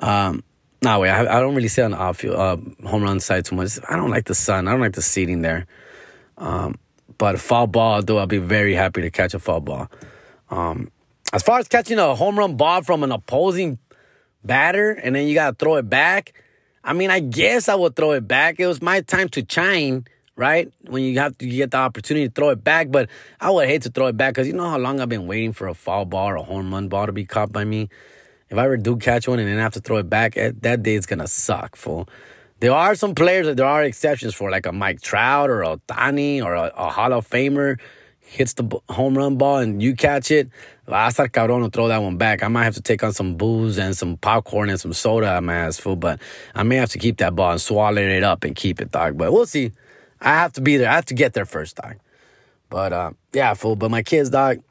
[0.00, 0.42] Um,
[0.82, 3.56] no way, I, I don't really sit on the outfield, uh, home run side too
[3.56, 3.78] much.
[3.88, 4.66] I don't like the sun.
[4.66, 5.66] I don't like the seating there.
[6.38, 6.76] Um,
[7.18, 9.90] but a foul ball, though, I'll be very happy to catch a foul ball.
[10.50, 10.90] Um,
[11.32, 13.78] as far as catching a home run ball from an opposing
[14.44, 16.32] batter and then you got to throw it back,
[16.82, 18.58] I mean, I guess I would throw it back.
[18.58, 20.72] It was my time to shine, right?
[20.86, 23.68] When you have to you get the opportunity to throw it back, but I would
[23.68, 25.74] hate to throw it back because you know how long I've been waiting for a
[25.74, 27.90] foul ball or a home run ball to be caught by me.
[28.50, 30.82] If I ever do catch one and then have to throw it back, eh, that
[30.82, 32.08] day it's gonna suck, fool.
[32.58, 35.76] There are some players that there are exceptions for, like a Mike Trout or a
[35.78, 37.78] Ohtani or a, a Hall of Famer
[38.30, 40.48] hits the home run ball and you catch it,
[40.86, 42.42] va a estar cabrón to throw that one back.
[42.42, 45.46] I might have to take on some booze and some popcorn and some soda on
[45.46, 45.96] my ass, fool.
[45.96, 46.20] But
[46.54, 49.18] I may have to keep that ball and swallow it up and keep it, dog.
[49.18, 49.72] But we'll see.
[50.20, 50.88] I have to be there.
[50.88, 51.96] I have to get there first, dog.
[52.68, 53.74] But uh, yeah, fool.
[53.74, 54.62] But my kids, dog.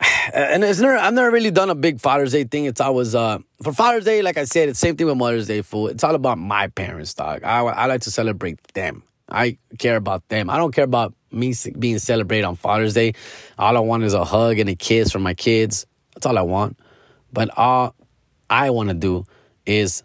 [0.32, 2.66] And it's never, I've never really done a big Father's Day thing.
[2.66, 5.62] It's always uh, for Father's Day, like I said, it's same thing with Mother's Day,
[5.62, 5.88] fool.
[5.88, 7.42] It's all about my parents, dog.
[7.42, 9.02] I, I like to celebrate them.
[9.28, 10.48] I care about them.
[10.48, 13.14] I don't care about me being celebrated on Father's Day.
[13.58, 15.86] All I want is a hug and a kiss from my kids.
[16.14, 16.78] That's all I want.
[17.32, 17.94] But all
[18.48, 19.24] I want to do
[19.66, 20.02] is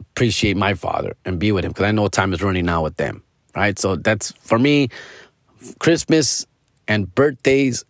[0.00, 2.96] appreciate my father and be with him because I know time is running out with
[2.96, 3.22] them.
[3.56, 3.78] Right.
[3.78, 4.88] So that's for me,
[5.78, 6.46] Christmas
[6.88, 7.84] and birthdays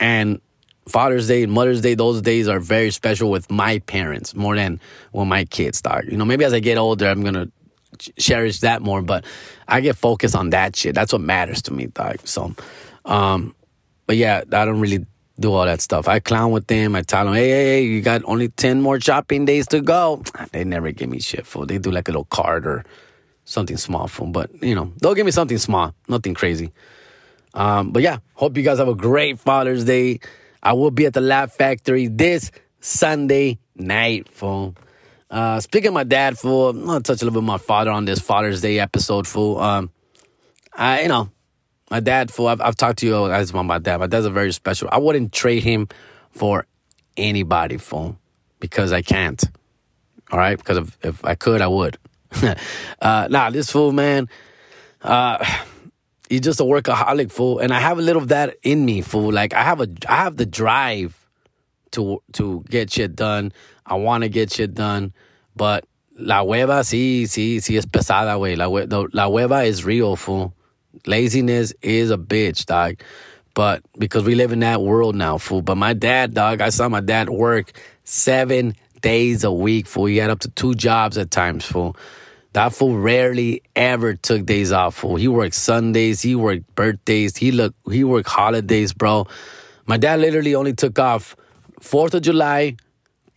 [0.00, 0.40] and
[0.88, 4.80] Father's Day and Mother's Day, those days are very special with my parents more than
[5.12, 6.04] with my kids, dog.
[6.10, 7.50] You know, maybe as I get older, I'm going to
[8.18, 9.00] cherish that more.
[9.02, 9.24] But
[9.66, 10.94] I get focused on that shit.
[10.94, 12.18] That's what matters to me, dog.
[12.24, 12.54] So,
[13.04, 13.54] um,
[14.06, 15.06] but yeah, I don't really
[15.40, 16.06] do all that stuff.
[16.06, 16.94] I clown with them.
[16.94, 20.22] I tell them, hey, hey, hey, you got only 10 more shopping days to go.
[20.52, 22.84] They never give me shit for They do like a little card or
[23.44, 24.32] something small for them.
[24.32, 26.72] But, you know, they'll give me something small, nothing crazy.
[27.54, 30.20] Um, but yeah, hope you guys have a great Father's Day.
[30.62, 34.74] I will be at the Laugh Factory this Sunday night, fool.
[35.30, 38.04] Uh, speaking of my dad, fool, I'm gonna touch a little bit my father on
[38.04, 39.58] this Father's Day episode, fool.
[39.58, 39.90] Um,
[40.72, 41.30] I, you know,
[41.90, 42.48] my dad, fool.
[42.48, 44.00] I've, I've talked to you guys about my dad.
[44.00, 44.88] My dad's a very special.
[44.90, 45.88] I wouldn't trade him
[46.30, 46.66] for
[47.16, 48.18] anybody, fool,
[48.58, 49.42] because I can't.
[50.32, 51.98] All right, because if, if I could, I would.
[53.00, 54.28] uh, nah, this fool, man.
[55.02, 55.44] Uh,
[56.34, 59.32] he's just a workaholic, fool, and I have a little of that in me, fool.
[59.32, 61.16] Like I have a, I have the drive
[61.92, 63.52] to to get shit done.
[63.86, 65.12] I want to get shit done,
[65.54, 68.56] but la hueva sí, sí, sí es pesada, güey.
[68.56, 70.52] La, la hueva is real, fool.
[71.06, 73.00] Laziness is a bitch, dog.
[73.54, 75.62] But because we live in that world now, fool.
[75.62, 80.06] But my dad, dog, I saw my dad work seven days a week, fool.
[80.06, 81.96] He had up to two jobs at times, fool.
[82.54, 85.16] That fool rarely ever took days off, fool.
[85.16, 89.26] He worked Sundays, he worked birthdays, he look he worked holidays, bro.
[89.86, 91.34] My dad literally only took off
[91.80, 92.76] Fourth of July,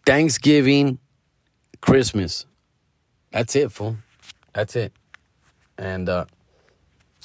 [0.06, 0.99] Thanksgiving,
[1.82, 2.45] Christmas.
[3.32, 3.97] That's it, fool.
[4.53, 4.93] That's it.
[5.80, 6.25] And uh,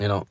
[0.01, 0.27] you know,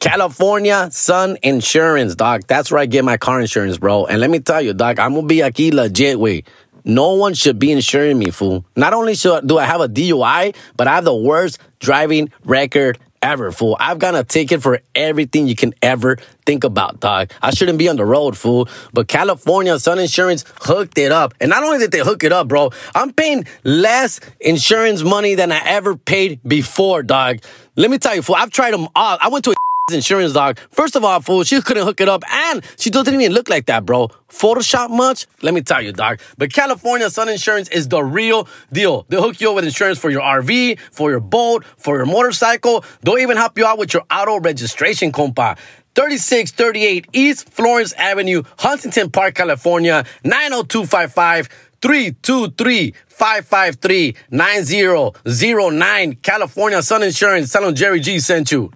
[0.00, 2.46] California Sun Insurance, dog.
[2.46, 4.06] That's where I get my car insurance, bro.
[4.06, 6.44] And let me tell you, dog, I'm gonna be aquí legit way.
[6.84, 8.64] No one should be insuring me, fool.
[8.76, 12.98] Not only should do I have a DUI, but I have the worst driving record
[13.22, 13.76] ever, fool.
[13.78, 17.30] I've got a ticket for everything you can ever think about, dog.
[17.40, 18.68] I shouldn't be on the road, fool.
[18.92, 21.34] But California Sun Insurance hooked it up.
[21.40, 25.52] And not only did they hook it up, bro, I'm paying less insurance money than
[25.52, 27.38] I ever paid before, dog.
[27.76, 29.18] Let me tell you, fool, I've tried them all.
[29.20, 29.54] I went to a
[29.90, 30.58] insurance dog.
[30.70, 33.66] First of all, fool, she couldn't hook it up, and she doesn't even look like
[33.66, 34.08] that, bro.
[34.28, 35.26] Photoshop much?
[35.42, 36.20] Let me tell you, dog.
[36.38, 39.06] But California Sun Insurance is the real deal.
[39.08, 42.84] They'll hook you up with insurance for your RV, for your boat, for your motorcycle.
[43.02, 45.58] They'll even help you out with your auto registration, compa.
[45.94, 51.48] 3638 East Florence Avenue, Huntington Park, California, 90255
[51.82, 56.14] 323 553 9009.
[56.22, 57.52] California Sun Insurance.
[57.52, 58.70] Tell them Jerry G sent you.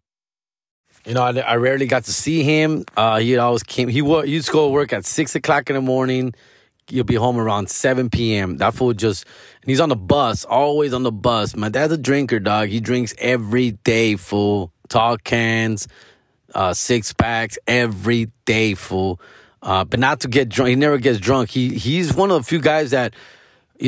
[1.07, 2.85] You know, I, I rarely got to see him.
[2.97, 3.89] Uh, he always came.
[3.89, 6.35] He, he used to go to work at six o'clock in the morning.
[6.89, 8.59] He'll be home around seven p.m.
[8.59, 9.25] That fool just,
[9.63, 11.57] and he's on the bus, always on the bus.
[11.57, 12.69] My dad's a drinker, dog.
[12.69, 14.73] He drinks every day, fool.
[14.89, 15.89] Tall cans,
[16.55, 19.21] uh, six packs every day, fool.
[19.63, 20.69] Uh, but not to get drunk.
[20.71, 21.51] He never gets drunk.
[21.51, 23.15] He he's one of the few guys that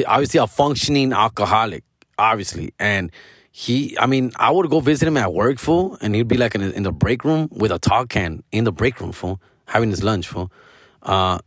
[0.07, 1.85] obviously a functioning alcoholic,
[2.19, 2.75] obviously.
[2.81, 3.13] And
[3.59, 6.55] he, I mean, I would go visit him at work, fool, and he'd be like
[6.55, 9.91] in, in the break room with a tall can in the break room, fool, having
[9.91, 10.53] his lunch, fool.
[11.03, 11.41] Uh,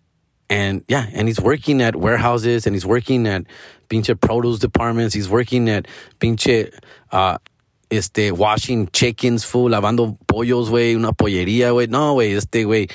[0.50, 3.46] and yeah, and he's working at warehouses and he's working at
[3.90, 5.16] pinche produce departments.
[5.16, 5.88] He's working at
[6.20, 6.78] pinche,
[7.14, 7.38] uh,
[7.90, 11.88] este, washing chickens, fool, lavando pollos, güey, una pollería, güey.
[11.88, 12.90] No, güey, este, way.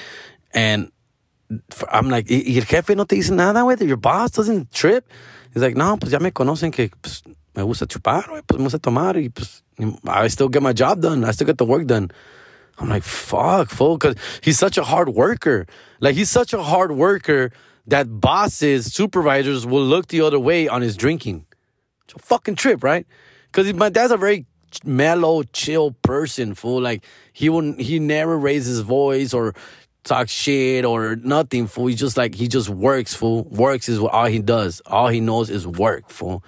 [0.53, 0.93] And
[1.91, 3.81] I'm like, ¿y el jefe no te dice nada, güey?
[3.89, 5.09] Your boss doesn't trip?
[5.55, 7.23] He's like, no, pues ya me conocen que pues,
[7.57, 9.63] me gusta chupar, pues me gusta tomar y pues
[10.07, 11.25] I still get my job done.
[11.25, 12.11] I still get the work done.
[12.79, 15.67] I'm like, fuck, fool, because he's such a hard worker.
[16.01, 17.51] Like, he's such a hard worker
[17.87, 21.47] that bosses, supervisors will look the other way on his drinking.
[22.05, 23.07] It's a fucking trip, right?
[23.47, 24.45] Because my dad's a very
[24.85, 26.83] mellow, chill person, fool.
[26.83, 29.55] Like, he wouldn't, he never raises voice or
[30.05, 31.87] talk shit or nothing, fool.
[31.87, 33.45] He just like, he just works, fool.
[33.45, 34.83] Works is what all he does.
[34.85, 36.45] All he knows is work, fool.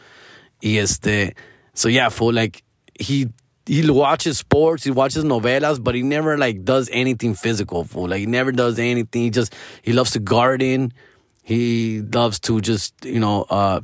[0.62, 1.35] Y este,
[1.75, 2.62] so yeah, fool, like,
[2.99, 3.29] he,
[3.66, 8.09] he watches sports, he watches novelas, but he never like does anything physical, fool.
[8.09, 9.23] Like, he never does anything.
[9.23, 10.92] He just, he loves to garden.
[11.42, 13.81] He loves to just, you know, uh,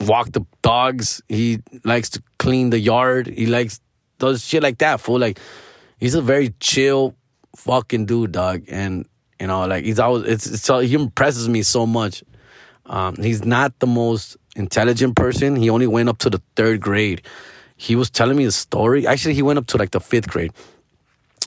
[0.00, 1.22] walk the dogs.
[1.28, 3.26] He likes to clean the yard.
[3.26, 3.80] He likes,
[4.18, 5.18] does shit like that, fool.
[5.18, 5.38] Like,
[5.98, 7.14] he's a very chill
[7.56, 8.64] fucking dude, dog.
[8.68, 9.06] And
[9.40, 12.22] you know, like he's always it's, it's he impresses me so much.
[12.86, 15.56] Um, he's not the most intelligent person.
[15.56, 17.22] He only went up to the third grade.
[17.76, 19.06] He was telling me a story.
[19.06, 20.52] Actually, he went up to like the fifth grade.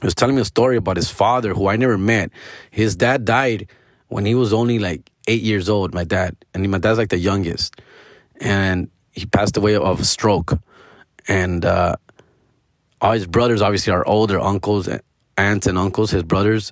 [0.02, 2.32] He was telling me a story about his father, who I never met.
[2.72, 3.68] His dad died
[4.08, 5.94] when he was only like eight years old.
[5.94, 7.82] My dad, and my dad's like the youngest,
[8.40, 10.58] and he passed away of a stroke.
[11.28, 11.96] And uh,
[13.02, 14.88] all his brothers, obviously, are older uncles,
[15.38, 16.12] aunts, and uncles.
[16.12, 16.72] His brothers,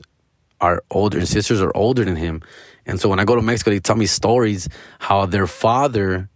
[0.61, 2.41] are older and sisters are older than him.
[2.87, 4.67] And so when I go to Mexico, they tell me stories
[4.99, 6.29] how their father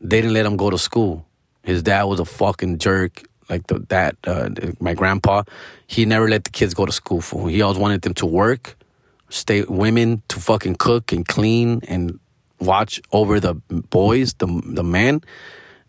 [0.00, 1.26] they didn't let him go to school.
[1.62, 3.22] His dad was a fucking jerk.
[3.48, 5.44] Like the that uh, my grandpa,
[5.86, 7.22] he never let the kids go to school.
[7.22, 8.76] For he always wanted them to work,
[9.30, 12.20] stay women to fucking cook and clean and
[12.60, 15.22] watch over the boys, the the men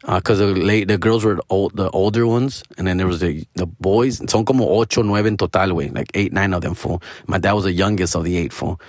[0.02, 3.19] because uh, the late the girls were old, the older ones, and then there was
[3.19, 4.21] the the boys.
[4.30, 6.73] Son como ocho, nueve en total, way like eight, nine of them.
[6.73, 7.02] Fool.
[7.28, 8.54] My dad was the youngest of the eight.
[8.54, 8.80] Fool.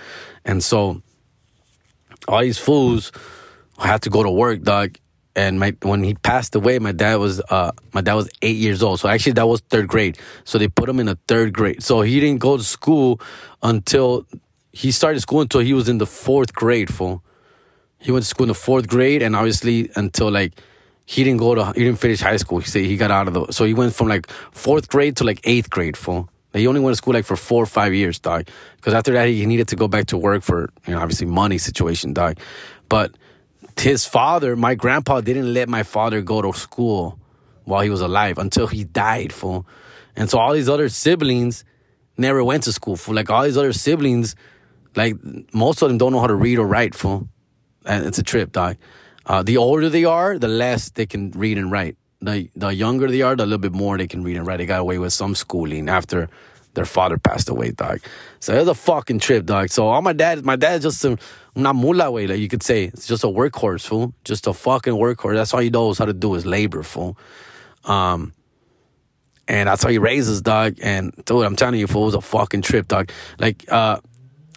[0.44, 1.03] And so
[2.29, 3.12] all these fools
[3.79, 4.96] had to go to work, dog.
[5.37, 8.83] And my when he passed away, my dad was uh my dad was eight years
[8.83, 9.00] old.
[9.00, 10.18] So actually that was third grade.
[10.44, 11.83] So they put him in a third grade.
[11.83, 13.20] So he didn't go to school
[13.62, 14.26] until
[14.72, 16.92] he started school until he was in the fourth grade.
[16.92, 17.22] Fool.
[17.98, 20.55] He went to school in the fourth grade, and obviously until like
[21.05, 22.61] he didn't go to he didn't finish high school.
[22.61, 25.24] He said he got out of the so he went from like fourth grade to
[25.24, 25.96] like eighth grade.
[25.96, 26.29] Full.
[26.52, 28.48] He only went to school like for four or five years, dog.
[28.76, 31.58] Because after that, he needed to go back to work for you know obviously money
[31.58, 32.38] situation, dog.
[32.88, 33.14] But
[33.78, 37.18] his father, my grandpa, didn't let my father go to school
[37.64, 39.66] while he was alive until he died, fool.
[40.16, 41.64] And so all these other siblings
[42.16, 43.14] never went to school, fool.
[43.14, 44.34] Like all these other siblings,
[44.96, 45.14] like
[45.54, 47.28] most of them don't know how to read or write, fool.
[47.86, 48.76] And it's a trip, dog.
[49.24, 51.96] Uh, the older they are, the less they can read and write.
[52.22, 54.59] The the younger they are, the little bit more they can read and write.
[54.59, 56.28] They got away with some schooling after
[56.74, 58.00] their father passed away, dog.
[58.38, 59.70] So it was a fucking trip, dog.
[59.70, 62.85] So all my dad, my dad's just una mula way, like you could say.
[62.85, 64.14] It's just a workhorse, fool.
[64.24, 65.35] Just a fucking workhorse.
[65.35, 67.16] That's all he knows how to do is labor, fool.
[67.85, 68.33] Um,
[69.48, 70.78] and that's how he raises, dog.
[70.80, 73.11] And dude, I'm telling you, fool, it was a fucking trip, dog.
[73.38, 73.98] Like, uh,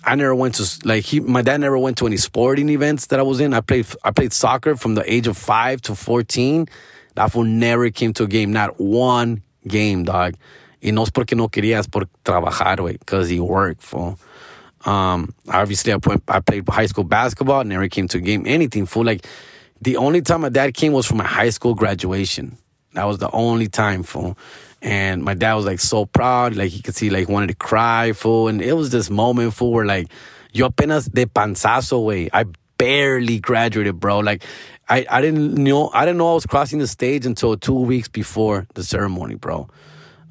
[0.04, 1.19] I never went to like he.
[1.19, 3.54] My dad never went to any sporting events that I was in.
[3.54, 6.67] I played I played soccer from the age of five to fourteen.
[7.15, 10.36] That fool never came to a game, not one game, dog.
[10.82, 14.19] Y no es porque no quería, es por trabajar, güey, because he worked, fool.
[14.86, 18.86] Um, obviously, I, put, I played high school basketball, never came to a game, anything,
[18.86, 19.06] fool.
[19.06, 19.26] Like,
[19.82, 22.58] the only time my dad came was for my high school graduation.
[22.93, 24.38] That was the only time, fool.
[24.82, 28.12] And my dad was like so proud, like he could see like wanted to cry,
[28.12, 28.49] fool.
[28.49, 30.08] And it was this moment, fool, where like
[30.52, 32.30] yo apenas de panzazo, way.
[32.34, 32.45] I
[32.78, 34.19] barely graduated, bro.
[34.19, 34.43] Like
[34.93, 38.08] I, I didn't know I didn't know I was crossing the stage until two weeks
[38.08, 39.67] before the ceremony, bro.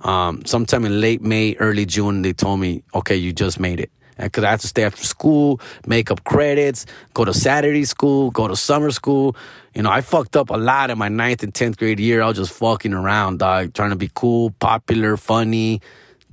[0.03, 3.90] Um, sometime in late May, early June, they told me, okay, you just made it
[4.18, 8.46] because I had to stay after school, make up credits, go to Saturday school, go
[8.46, 9.35] to summer school.
[9.75, 12.22] You know, I fucked up a lot in my ninth and tenth grade year.
[12.22, 15.81] I was just fucking around, dog, trying to be cool, popular, funny,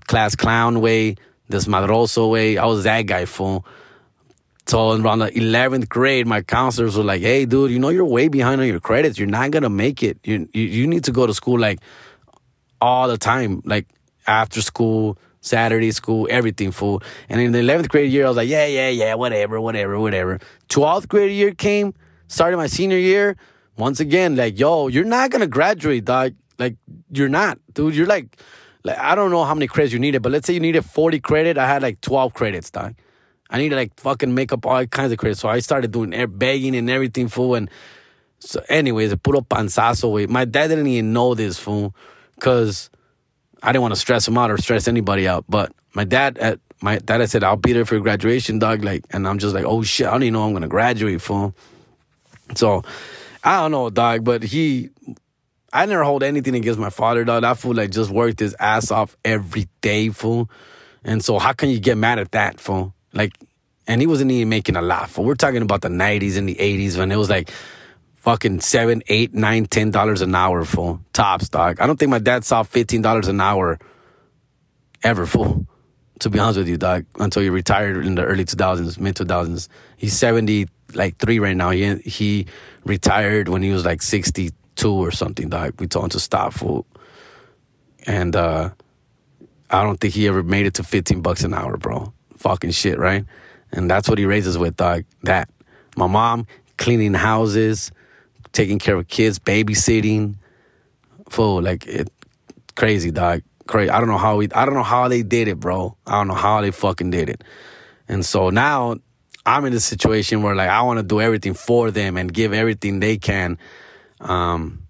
[0.06, 1.16] class clown way,
[1.52, 2.60] desmadroso way.
[2.60, 3.66] I was that guy, fool.
[4.70, 8.28] So around the 11th grade, my counselors were like, hey, dude, you know, you're way
[8.28, 9.18] behind on your credits.
[9.18, 10.20] You're not going to make it.
[10.24, 11.80] You, you, you need to go to school like
[12.80, 13.88] all the time, like
[14.28, 17.02] after school, Saturday school, everything full.
[17.30, 20.38] And in the 11th grade year, I was like, yeah, yeah, yeah, whatever, whatever, whatever.
[20.70, 21.96] 12th grade year came,
[22.28, 23.38] started my senior year,
[23.76, 26.36] once again, like, yo, you're not gonna graduate, dog.
[26.60, 26.76] Like,
[27.10, 27.96] you're not, dude.
[27.96, 28.40] You're like,
[28.84, 31.20] like I don't know how many credits you needed, but let's say you needed 40
[31.22, 31.58] credit.
[31.58, 32.94] I had like 12 credits, dog.
[33.50, 35.40] I need to like fucking make up all kinds of credits.
[35.40, 37.56] So I started doing begging and everything, fool.
[37.56, 37.70] And
[38.40, 40.26] so, anyways, it put up panzazo, way.
[40.28, 41.96] My dad didn't even know this, fool,
[42.36, 42.90] because
[43.62, 45.46] I didn't want to stress him out or stress anybody out.
[45.50, 48.84] But my dad, at my dad, I said, I'll be there for graduation, dog.
[48.84, 51.54] Like, and I'm just like, oh shit, I don't even know I'm gonna graduate, fool.
[52.56, 52.84] So,
[53.44, 54.90] I don't know, dog, but he,
[55.74, 57.42] I never hold anything against my father, dog.
[57.42, 60.50] That fool like just worked his ass off every day, fool.
[61.04, 62.94] And so, how can you get mad at that, fool?
[63.14, 63.34] Like,
[63.88, 65.10] and he wasn't even making a lot.
[65.10, 65.26] Fool.
[65.26, 67.52] We're talking about the '90s and the '80s when it was like
[68.16, 71.02] fucking seven, eight, nine, ten dollars an hour, fool.
[71.14, 71.80] Tops, dog.
[71.80, 73.80] I don't think my dad saw fifteen dollars an hour
[75.04, 75.66] ever, fool.
[76.20, 79.70] To be honest with you, dog, until he retired in the early 2000s, mid 2000s.
[79.96, 81.70] He's 70, like three right now.
[81.70, 82.48] He he
[82.84, 85.80] retired when he was like 62 or something, dog.
[85.80, 86.86] We told him to stop, fool.
[88.06, 88.72] And uh,
[89.70, 92.12] I don't think he ever made it to 15 bucks an hour, bro.
[92.40, 93.26] Fucking shit, right?
[93.72, 95.06] And that's what he raises with, dog.
[95.24, 95.50] That.
[95.96, 96.48] My mom
[96.78, 97.92] cleaning houses,
[98.52, 100.36] taking care of kids, babysitting.
[101.30, 102.12] Fool, like it
[102.76, 103.90] crazy, dog crazy.
[103.92, 104.50] I don't know how we.
[104.52, 105.96] I don't know how they did it, bro.
[106.06, 107.44] I don't know how they fucking did it.
[108.10, 108.98] And so now
[109.46, 112.52] I'm in a situation where like I want to do everything for them and give
[112.52, 113.58] everything they can.
[114.20, 114.88] Um,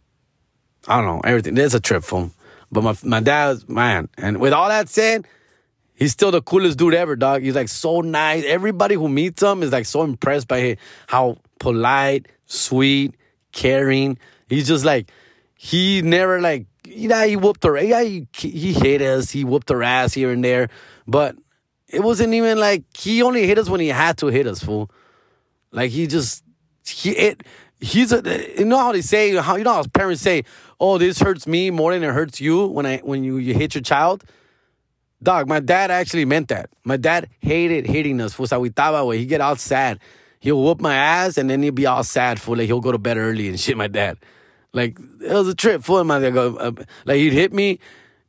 [0.88, 1.54] I don't know everything.
[1.54, 2.32] There's a trip for him.
[2.72, 4.10] But my my dad's man.
[4.18, 5.28] And with all that said,
[6.00, 7.44] he's still the coolest dude ever, dog.
[7.44, 8.44] He's like so nice.
[8.46, 13.16] Everybody who meets him is like so impressed by how polite, sweet,
[13.52, 14.18] caring.
[14.48, 15.12] He's just like
[15.56, 17.78] he never like yeah, he whooped her.
[17.80, 19.30] Yeah, he, he hit us.
[19.30, 20.70] He whooped her ass here and there.
[21.06, 21.36] But
[21.88, 24.90] it wasn't even like he only hit us when he had to hit us, fool.
[25.72, 26.44] Like he just
[26.88, 27.44] he it
[27.80, 28.22] he's a
[28.58, 30.44] you know how they say how you know how parents say,
[30.80, 33.76] Oh, this hurts me more than it hurts you when I when you, you hit
[33.76, 34.24] your child.
[35.22, 36.70] Dog, my dad actually meant that.
[36.84, 38.34] My dad hated hitting us.
[38.34, 38.48] Fool.
[38.48, 39.16] Agüitaba.
[39.16, 40.00] He'd get all sad.
[40.40, 42.56] He'll whoop my ass and then he'll be all sad, fool.
[42.56, 44.18] Like he'll go to bed early and shit, my dad.
[44.72, 46.12] Like it was a trip for him.
[46.12, 46.72] I go, uh,
[47.06, 47.80] like he'd hit me,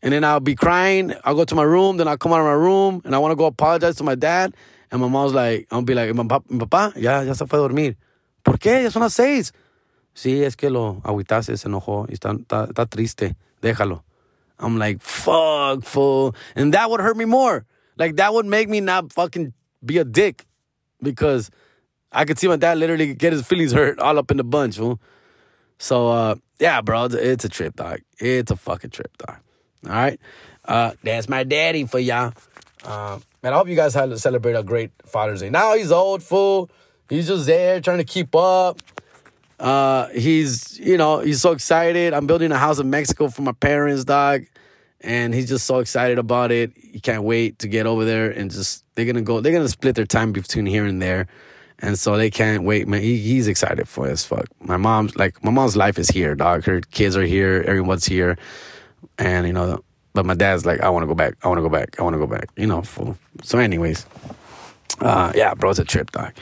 [0.03, 1.15] and then I'll be crying.
[1.25, 1.99] I'll go to my room.
[1.99, 4.15] Then I'll come out of my room, and I want to go apologize to my
[4.15, 4.55] dad.
[4.91, 7.97] And my mom's like, I'll be like, papá, ya, ya se fue a dormir.
[8.43, 8.83] ¿Por qué?
[8.83, 9.53] Ya son las seis.
[10.15, 13.37] Sí, es que lo agüitaste, se enojó está, está, está triste.
[13.63, 14.03] Déjalo.
[14.61, 16.37] I'm like, fuck, fool.
[16.55, 17.65] And that would hurt me more.
[17.97, 19.53] Like, that would make me not fucking
[19.85, 20.47] be a dick.
[21.03, 21.51] Because
[22.13, 24.77] I could see my dad literally get his feelings hurt all up in the bunch,
[24.77, 25.01] fool.
[25.79, 28.01] So uh, yeah, bro, it's a trip, dog.
[28.19, 29.39] It's a fucking trip, dog.
[29.87, 30.21] All right,
[30.67, 32.35] uh, that's my daddy for y'all.
[32.85, 35.49] Uh, man, I hope you guys had to celebrate a great Father's Day.
[35.49, 36.71] Now he's old, fool.
[37.09, 38.83] He's just there trying to keep up.
[39.61, 42.15] Uh, he's, you know, he's so excited.
[42.15, 44.47] I'm building a house in Mexico for my parents, dog.
[45.03, 46.73] And he's just so excited about it.
[46.77, 49.95] He can't wait to get over there and just, they're to go, they're to split
[49.95, 51.27] their time between here and there
[51.83, 52.87] and so they can't wait.
[52.87, 54.47] Man, he, he's excited for as fuck.
[54.61, 56.65] My mom's like, my mom's life is here, dog.
[56.65, 58.37] Her kids are here, everyone's here,
[59.19, 59.83] and you know.
[60.13, 61.35] But my dad's like, I want to go back.
[61.45, 61.99] I want to go back.
[62.01, 62.49] I want to go back.
[62.57, 63.17] You know, fool.
[63.45, 64.05] So, anyways,
[65.01, 66.33] uh, yeah, bro, it's a trip, dog.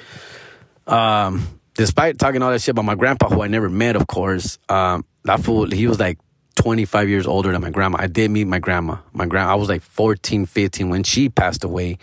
[0.86, 4.58] Um, despite talking all that shit about my grandpa, who I never met, of course,
[4.68, 6.18] um, that fool, he was like
[6.56, 7.98] 25 years older than my grandma.
[8.00, 8.98] I did meet my grandma.
[9.12, 11.98] My grand, I was like 14, 15 when she passed away,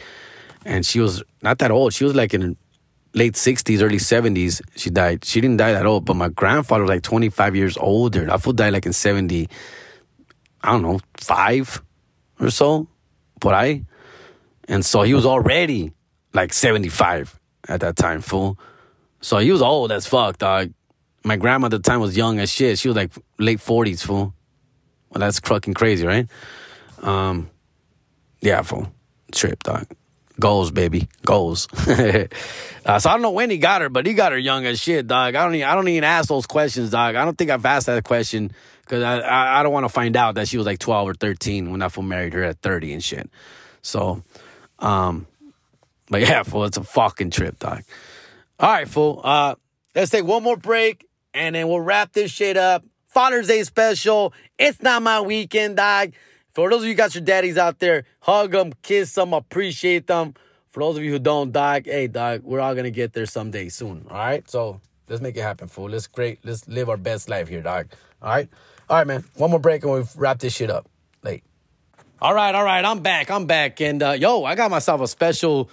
[0.64, 1.94] and she was not that old.
[1.94, 2.56] She was like in
[3.14, 5.26] late 60s, early 70s, she died.
[5.26, 8.26] She didn't die that old, but my grandfather was like 25 years older.
[8.26, 9.50] That fool died like in 70,
[10.64, 11.82] I don't know, five
[12.40, 12.88] or so,
[13.42, 13.84] But I,
[14.70, 15.92] And so he was already
[16.34, 18.58] like 75 at that time, fool.
[19.22, 20.74] So he was old as fuck, dog.
[21.24, 22.78] My grandma at the time was young as shit.
[22.78, 24.34] She was like late 40s, fool.
[25.10, 26.28] Well, that's fucking crazy, right?
[27.02, 27.50] Um,
[28.42, 28.92] yeah, fool.
[29.32, 29.88] Trip, dog.
[30.40, 31.68] Goals, baby, goals.
[31.88, 34.80] uh, so I don't know when he got her, but he got her young as
[34.80, 35.34] shit, dog.
[35.34, 37.16] I don't even, I don't even ask those questions, dog.
[37.16, 40.16] I don't think I've asked that question because I, I, I don't want to find
[40.18, 42.92] out that she was like twelve or thirteen when that fool married her at thirty
[42.92, 43.30] and shit.
[43.82, 44.24] So,
[44.80, 45.26] um,
[46.10, 47.84] but yeah, fool, it's a fucking trip, dog.
[48.58, 49.20] All right, fool.
[49.24, 49.56] Uh,
[49.94, 52.86] let's take one more break and then we'll wrap this shit up.
[53.08, 54.34] Father's Day special.
[54.58, 56.14] It's not my weekend, dog.
[56.52, 60.36] For those of you got your daddies out there, hug them, kiss them, appreciate them.
[60.70, 63.68] For those of you who don't, dog, hey, dog, we're all gonna get there someday
[63.68, 64.06] soon.
[64.10, 64.80] All right, so
[65.10, 65.90] let's make it happen, fool.
[65.90, 66.40] Let's great.
[66.46, 67.88] Let's live our best life here, dog.
[68.22, 68.50] All right,
[68.90, 69.26] all right, man.
[69.36, 70.88] One more break and we'll wrap this shit up.
[71.24, 71.44] Late.
[72.22, 72.84] All right, all right.
[72.84, 73.30] I'm back.
[73.30, 75.70] I'm back, and uh, yo, I got myself a special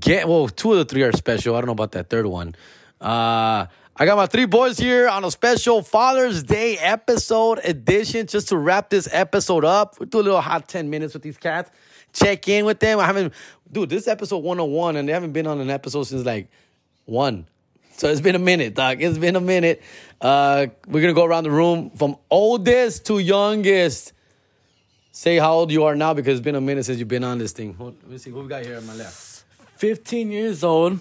[0.00, 0.28] get.
[0.28, 1.54] Well, two of the three are special.
[1.54, 2.54] I don't know about that third one.
[3.00, 3.66] Uh,
[4.00, 8.56] I got my three boys here on a special Father's Day episode edition just to
[8.56, 9.98] wrap this episode up.
[9.98, 11.70] We'll do a little hot 10 minutes with these cats.
[12.12, 13.00] Check in with them.
[13.00, 13.34] I haven't,
[13.70, 16.48] dude, this episode 101, and they haven't been on an episode since like
[17.06, 17.46] one.
[17.96, 18.98] So it's been a minute, Doc.
[19.00, 19.82] It's been a minute.
[20.20, 24.12] Uh, we're going to go around the room from oldest to youngest.
[25.10, 27.38] Say how old you are now because it's been a minute since you've been on
[27.38, 27.74] this thing.
[27.76, 28.30] Let me see.
[28.30, 29.27] What we got here on my left?
[29.78, 30.98] 15 years old.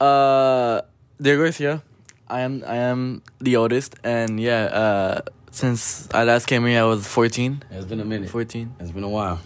[0.00, 0.82] Uh,
[1.20, 1.82] Diego Garcia.
[2.28, 4.64] I am I am the oldest, and yeah.
[4.64, 5.20] Uh,
[5.50, 7.62] since I last came here, I was 14.
[7.70, 8.30] It's been a minute.
[8.30, 8.74] 14.
[8.80, 9.38] It's been a while.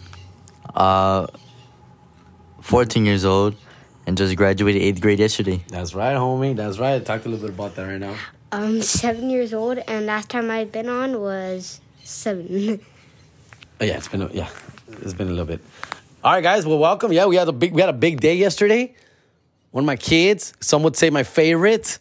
[0.73, 1.27] Uh,
[2.61, 3.55] 14 years old
[4.05, 5.63] and just graduated eighth grade yesterday.
[5.67, 6.55] That's right, homie.
[6.55, 7.03] That's right.
[7.03, 8.15] Talk a little bit about that right now.
[8.51, 12.79] I'm seven years old, and last time I've been on was seven.
[13.79, 14.49] Oh, yeah, it's been a, yeah,
[15.03, 15.61] it's been a little bit.
[16.27, 16.65] All right, guys.
[16.65, 17.13] Well, welcome.
[17.13, 18.93] Yeah, we had a big we had a big day yesterday.
[19.71, 21.99] One of my kids, some would say my favorite,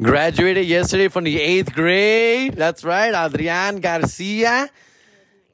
[0.00, 2.54] graduated yesterday from the eighth grade.
[2.54, 4.70] That's right, Adrian Garcia,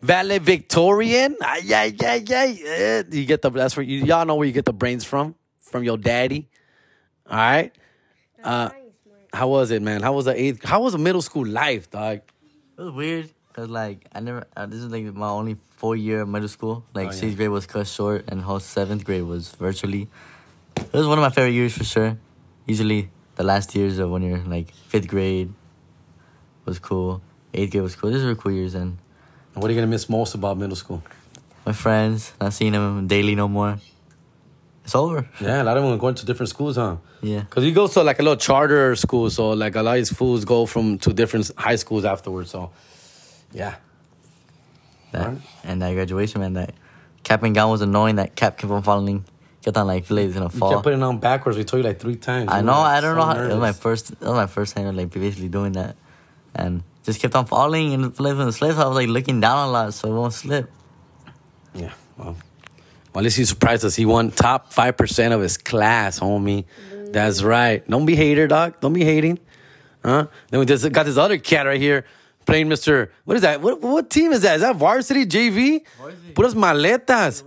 [0.03, 1.39] valedictorian.
[1.41, 2.61] Ay, ay, ay, ay.
[2.67, 5.35] Eh, You get the that's where you y'all know where you get the brains from
[5.59, 6.51] from your daddy.
[7.31, 7.73] All right.
[8.45, 8.69] Uh,
[9.33, 10.03] how was it, man?
[10.03, 10.63] How was the eighth?
[10.63, 12.21] How was the middle school life, dog?
[12.77, 16.21] It was weird because, like, I never, uh, this is like my only four year
[16.23, 16.85] of middle school.
[16.93, 17.17] Like, Oh, yeah.
[17.17, 20.09] sixth grade was cut short and whole seventh grade was virtually.
[20.77, 22.19] It was one of my favorite years for sure.
[22.67, 25.55] Usually, the last years of when you're like fifth grade
[26.67, 27.23] was cool,
[27.55, 28.11] eighth grade was cool.
[28.11, 28.99] These were cool years, and
[29.55, 31.03] What are you gonna miss most about middle school?
[31.65, 33.79] my friends, not seeing them daily no more.
[34.85, 35.27] It's over.
[35.41, 36.97] Yeah, a lot of them are going to different schools, huh?
[37.23, 37.41] Yeah.
[37.41, 40.11] Because you go to like a little charter school, so like a lot of his
[40.11, 42.51] fools go from to different high schools afterwards.
[42.51, 42.71] So,
[43.57, 43.77] yeah,
[45.13, 45.43] That, Alright.
[45.65, 46.75] And that graduation, man, that
[47.25, 48.17] cap and gown was annoying.
[48.17, 49.25] That cap kept on falling.
[49.63, 51.57] Kept on like feeling it's gonna you kept putting it on backwards.
[51.57, 52.51] We told you like three times.
[52.53, 52.73] I know.
[52.73, 53.27] like, I don't so know.
[53.27, 54.09] How, it was my first.
[54.21, 55.97] That was my first time like basically doing that,
[56.55, 58.77] and just kept on falling and flipping the slips.
[58.77, 60.71] I was like looking down a lot so it won't slip.
[61.75, 62.37] Yeah, well,
[63.13, 63.97] well, at least he surprised us.
[63.97, 66.67] He won top five percent of his class, homie.
[67.11, 67.89] That's right.
[67.89, 68.81] Don't be hater, dog.
[68.81, 69.39] Don't be hating,
[70.05, 70.27] huh?
[70.51, 72.05] Then we just got this other cat right here
[72.47, 73.13] playing Mister.
[73.25, 73.61] What is that?
[73.61, 74.57] What what team is that?
[74.57, 75.85] Is that varsity JV?
[75.99, 76.33] Varsity.
[76.35, 77.43] Puras maletas.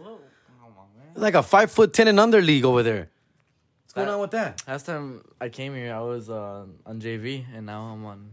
[1.14, 3.10] It's like a five foot ten and under league over there.
[3.84, 4.62] What's going on with that?
[4.68, 8.30] Last time I came here, I was uh, on JV, and now I'm on.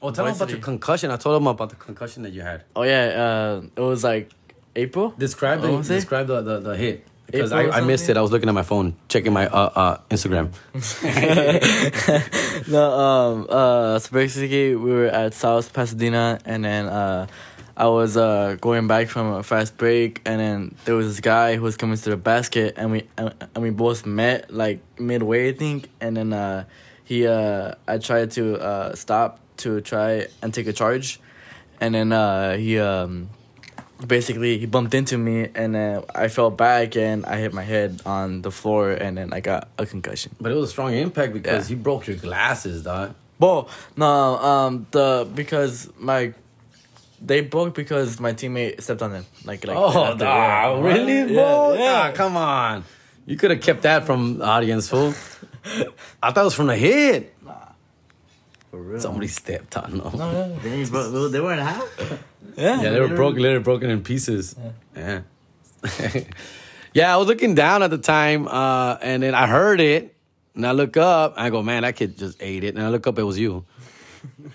[0.00, 0.52] Oh, tell them about Varsity.
[0.58, 1.10] your concussion.
[1.10, 2.64] I told them about the concussion that you had.
[2.74, 4.30] Oh yeah, uh, it was like
[4.76, 5.14] April.
[5.18, 5.94] Describe What the was it?
[5.96, 8.16] describe the, the, the hit because I, April I missed it.
[8.16, 10.52] I was looking at my phone, checking my uh, uh, Instagram.
[12.68, 17.26] No, um, uh, so basically we were at South Pasadena, and then uh,
[17.76, 21.56] I was uh going back from a fast break, and then there was this guy
[21.56, 25.50] who was coming to the basket, and we and, and we both met like midway,
[25.50, 26.64] I think, and then uh,
[27.04, 31.20] he uh, I tried to uh stop to try and take a charge,
[31.80, 33.28] and then uh he um
[34.06, 38.02] basically he bumped into me and then I fell back and I hit my head
[38.06, 40.34] on the floor and then I got a concussion.
[40.40, 41.76] But it was a strong impact because Yeah.
[41.76, 43.14] you broke your glasses, dog.
[43.38, 44.06] Well, no,
[44.38, 46.34] um, the because my
[47.20, 49.26] they broke because my teammate stepped on them.
[49.44, 50.92] Like, like Oh, after- dog, yeah.
[50.92, 51.74] really, Yeah, bro?
[51.74, 51.92] yeah.
[52.08, 52.84] Nah, come on.
[53.26, 55.14] You could have kept that from the audience, fool.
[56.22, 57.32] I thought it was from the hit.
[58.70, 59.00] For real.
[59.00, 60.18] Somebody stepped on them.
[60.18, 61.88] No, no, They, bro, they weren't half.
[62.56, 64.54] yeah, Yeah, they were broke, literally broken in pieces.
[64.96, 65.20] Yeah.
[66.94, 70.14] Yeah, I was looking down at the time, uh, and then I heard it,
[70.54, 72.76] and I look up, I go, man, that kid just ate it.
[72.76, 73.64] And I look up, it was you.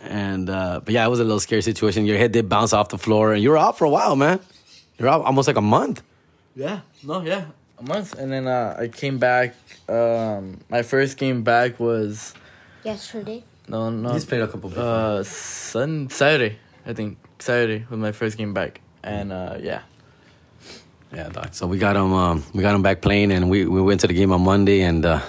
[0.02, 2.06] and uh, but yeah, it was a little scary situation.
[2.06, 4.40] Your head did bounce off the floor, and you were out for a while, man.
[4.98, 6.02] You're out almost like a month.
[6.56, 9.56] Yeah, no, yeah, a month, and then uh, I came back.
[9.90, 12.34] Um, my first game back was
[12.86, 13.44] Yesterday.
[13.68, 14.70] no, no, He's played a couple.
[14.70, 14.84] before.
[14.84, 19.82] uh, Sun Saturday, I think Saturday was my first game back, and uh, yeah,
[21.14, 21.54] Yeah, doc.
[21.54, 22.14] So we got him.
[22.14, 24.82] Um, we got him back playing, and we, we went to the game on Monday,
[24.82, 25.22] and uh,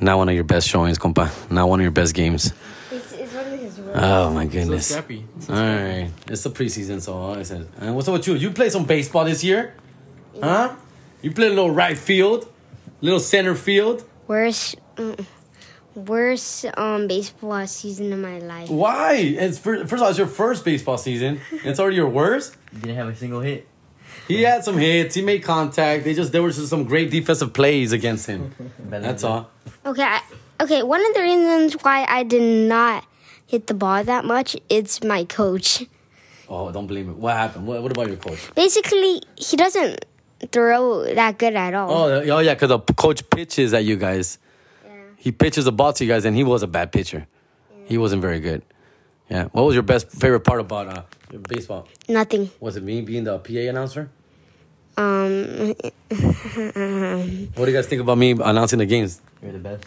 [0.00, 1.30] not one of your best showings, compa.
[1.50, 2.52] Not one of your best games.
[2.90, 3.98] It's, it's one of his words.
[4.02, 4.88] Oh my so goodness.
[4.88, 5.24] scrappy.
[5.48, 7.68] All right, it's the preseason, so uh, I said.
[7.78, 8.34] And what's up with you?
[8.34, 9.74] You play some baseball this year,
[10.42, 10.74] huh?
[11.22, 12.50] You played a little right field,
[13.00, 14.04] little center field.
[14.26, 14.74] Where's?
[14.96, 15.24] mm,
[16.06, 18.68] worst um baseball season of my life.
[18.68, 19.14] Why?
[19.16, 21.40] It's fir- first of all, it's your first baseball season.
[21.64, 22.56] It's already your worst.
[22.72, 23.66] You didn't have a single hit.
[24.28, 25.14] He had some hits.
[25.14, 26.04] He made contact.
[26.04, 28.54] They just there were just some great defensive plays against him.
[28.78, 29.50] That's all.
[29.84, 30.22] Okay, I,
[30.60, 30.82] okay.
[30.82, 33.04] One of the reasons why I did not
[33.46, 35.84] hit the ball that much, it's my coach.
[36.48, 37.14] Oh, don't blame me.
[37.14, 37.66] What happened?
[37.66, 38.52] What, what about your coach?
[38.54, 40.04] Basically, he doesn't
[40.52, 41.90] throw that good at all.
[41.90, 44.38] Oh, oh yeah, because the coach pitches at you guys.
[45.20, 47.26] He pitches the ball to you guys, and he was a bad pitcher.
[47.84, 48.62] He wasn't very good.
[49.28, 49.44] Yeah.
[49.52, 51.02] What was your best favorite part about uh,
[51.48, 51.86] baseball?
[52.08, 52.50] Nothing.
[52.58, 54.08] Was it me being the PA announcer?
[54.96, 55.74] Um,
[57.54, 59.20] What do you guys think about me announcing the games?
[59.42, 59.84] You're the best.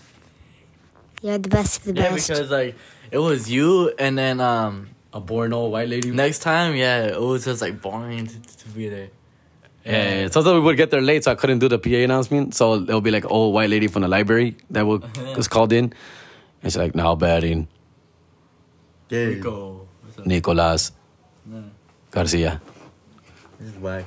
[1.21, 2.29] you're the best of the Yeah, best.
[2.29, 2.75] Yeah, because like
[3.11, 6.11] it was you, and then um A boring old white lady.
[6.11, 9.09] next time, yeah, it was just like boring to, to be there.
[9.85, 12.55] Yeah, sometimes we would get there late, so I couldn't do the PA announcement.
[12.55, 15.03] So it'll be like old white lady from the library that will,
[15.35, 15.85] was called in.
[16.63, 17.67] And she's like, now batting,
[19.09, 19.33] Yeah.
[19.33, 19.87] Go.
[20.01, 20.25] What's up?
[20.25, 20.91] Nicolas
[22.11, 22.61] Garcia.
[23.59, 24.05] This is whack.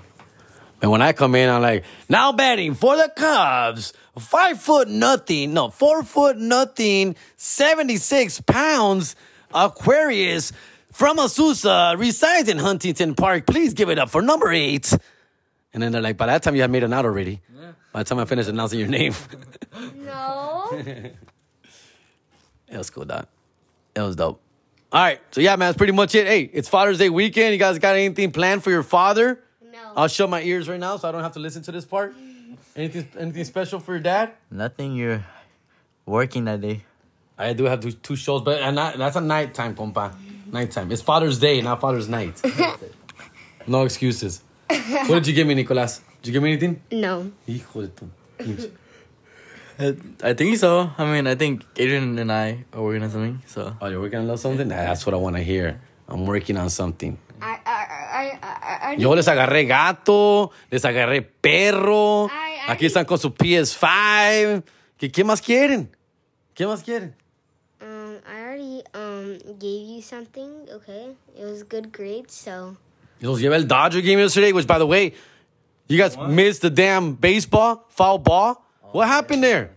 [0.80, 5.54] And when I come in, I'm like, now batting for the Cubs, five foot nothing,
[5.54, 9.16] no, four foot nothing, 76 pounds,
[9.54, 10.52] Aquarius
[10.92, 13.46] from Azusa, resides in Huntington Park.
[13.46, 14.92] Please give it up for number eight.
[15.76, 17.42] And then they're like, by that time, you had made an out already.
[17.92, 19.14] By the time I finished announcing your name.
[19.94, 20.70] No.
[22.68, 23.26] It was cool, dog.
[23.94, 24.40] It was dope.
[24.90, 25.20] All right.
[25.30, 26.26] So, yeah, man, that's pretty much it.
[26.26, 27.52] Hey, it's Father's Day weekend.
[27.52, 29.38] You guys got anything planned for your father?
[29.70, 29.78] No.
[29.94, 32.14] I'll shut my ears right now so I don't have to listen to this part.
[32.76, 34.32] Anything anything special for your dad?
[34.50, 34.94] Nothing.
[34.96, 35.24] You're
[36.06, 36.84] working that day.
[37.38, 40.14] I do have two, two shows, but and not, that's a nighttime, compa.
[40.50, 40.90] Nighttime.
[40.90, 42.40] It's Father's Day, not Father's Night.
[43.66, 44.42] no excuses.
[45.08, 46.00] What did you give me, Nicolas?
[46.22, 46.80] Did you give me anything?
[46.90, 47.30] No.
[47.46, 48.08] Hijo de tu
[49.78, 50.90] I, I think so.
[50.96, 53.42] I mean, I think Adrian and I are working on something.
[53.46, 54.68] So Oh, you're working on something?
[54.68, 55.78] That's what I want to hear.
[56.08, 57.18] I'm working on something.
[57.42, 58.96] I I I I I.
[58.96, 62.28] Yo les agarré gato, les agarré perro.
[62.32, 62.72] Ay, ay.
[62.72, 64.62] Aquí están con su PS5.
[64.96, 65.90] ¿Qué, ¿Qué más quieren?
[66.54, 67.14] ¿Qué más quieren?
[67.82, 70.66] Um, I already um gave you something.
[70.72, 72.32] Okay, it was good grades.
[72.32, 72.78] So
[73.20, 75.14] Yo los llevé el Dodger game yesterday, which, by the way,
[75.88, 78.64] you guys missed the damn baseball, foul ball.
[78.84, 79.70] Oh, what happened there?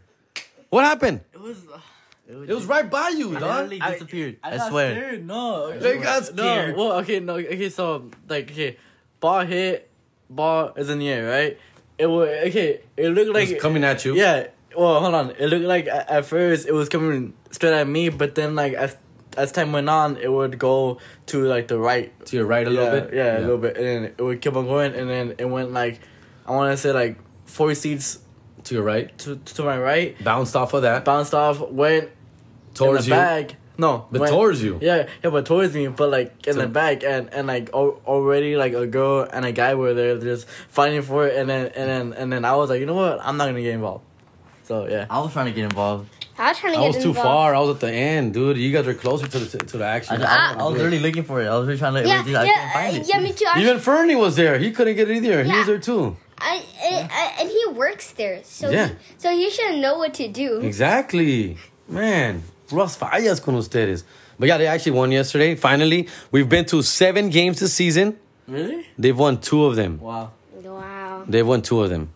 [0.69, 1.21] What happened?
[1.33, 1.57] Uh, it was.
[2.49, 3.69] It was right by you, dog.
[3.69, 4.37] Literally disappeared.
[4.43, 4.91] I, got swear.
[4.91, 5.25] scared.
[5.25, 6.77] No, They got scared.
[6.77, 7.69] No, well, okay, no, okay.
[7.69, 8.77] So like, okay,
[9.19, 9.89] ball hit,
[10.29, 11.57] ball is in the air, right?
[11.97, 12.81] It was okay.
[12.95, 14.15] It looked like It's coming at you.
[14.15, 14.47] Yeah.
[14.77, 15.31] Well, hold on.
[15.39, 18.73] It looked like at, at first it was coming straight at me, but then like
[18.73, 18.95] as
[19.39, 22.09] as time went on, it would go to like the right.
[22.27, 23.13] To your right a yeah, little bit?
[23.13, 25.71] Yeah, a little bit, and then it would keep on going, and then it went
[25.73, 25.99] like
[26.45, 28.19] I want to say like four seats
[28.65, 29.07] To your right.
[29.19, 31.05] to to my right, Bounced off of that.
[31.05, 32.09] bounced off, went
[32.73, 33.21] Towards in the you.
[33.21, 33.55] bag.
[33.79, 34.77] No, But went- towards you.
[34.81, 38.01] Yeah, yeah, but towards me, but like in So- the back, and and like al-
[38.05, 41.67] already like a girl and a guy were there just fighting for it, and then
[41.79, 44.03] and then and then I was like, you know what, I'm not gonna get involved.
[44.63, 46.09] So yeah, I was trying to get involved.
[46.39, 47.27] I was trying to I get was too involved.
[47.27, 47.53] far.
[47.55, 48.57] I was at the end, dude.
[48.57, 50.21] You guys were closer to the to the I, action.
[50.23, 51.47] I, I was really looking for it.
[51.47, 52.07] I was really trying to.
[52.07, 53.07] Yeah, I couldn't yeah, find uh, it.
[53.09, 53.45] yeah, me too.
[53.53, 54.57] I, Even Fernie was there.
[54.57, 55.43] He couldn't get it either.
[55.43, 55.57] He Yeah.
[55.57, 56.15] was there too.
[56.41, 58.87] I, I, I, and he works there, so Yeah.
[58.87, 60.61] he, so he should know what to do.
[60.61, 61.57] Exactly.
[61.89, 64.03] Man, Ross fallas con ustedes.
[64.39, 65.55] But yeah, they actually won yesterday.
[65.55, 68.17] Finally, we've been to seven games this season.
[68.47, 68.85] really?
[68.97, 69.99] They've won two of them.
[69.99, 70.31] Wow.
[70.63, 71.25] Wow.
[71.27, 72.09] They've won two of them.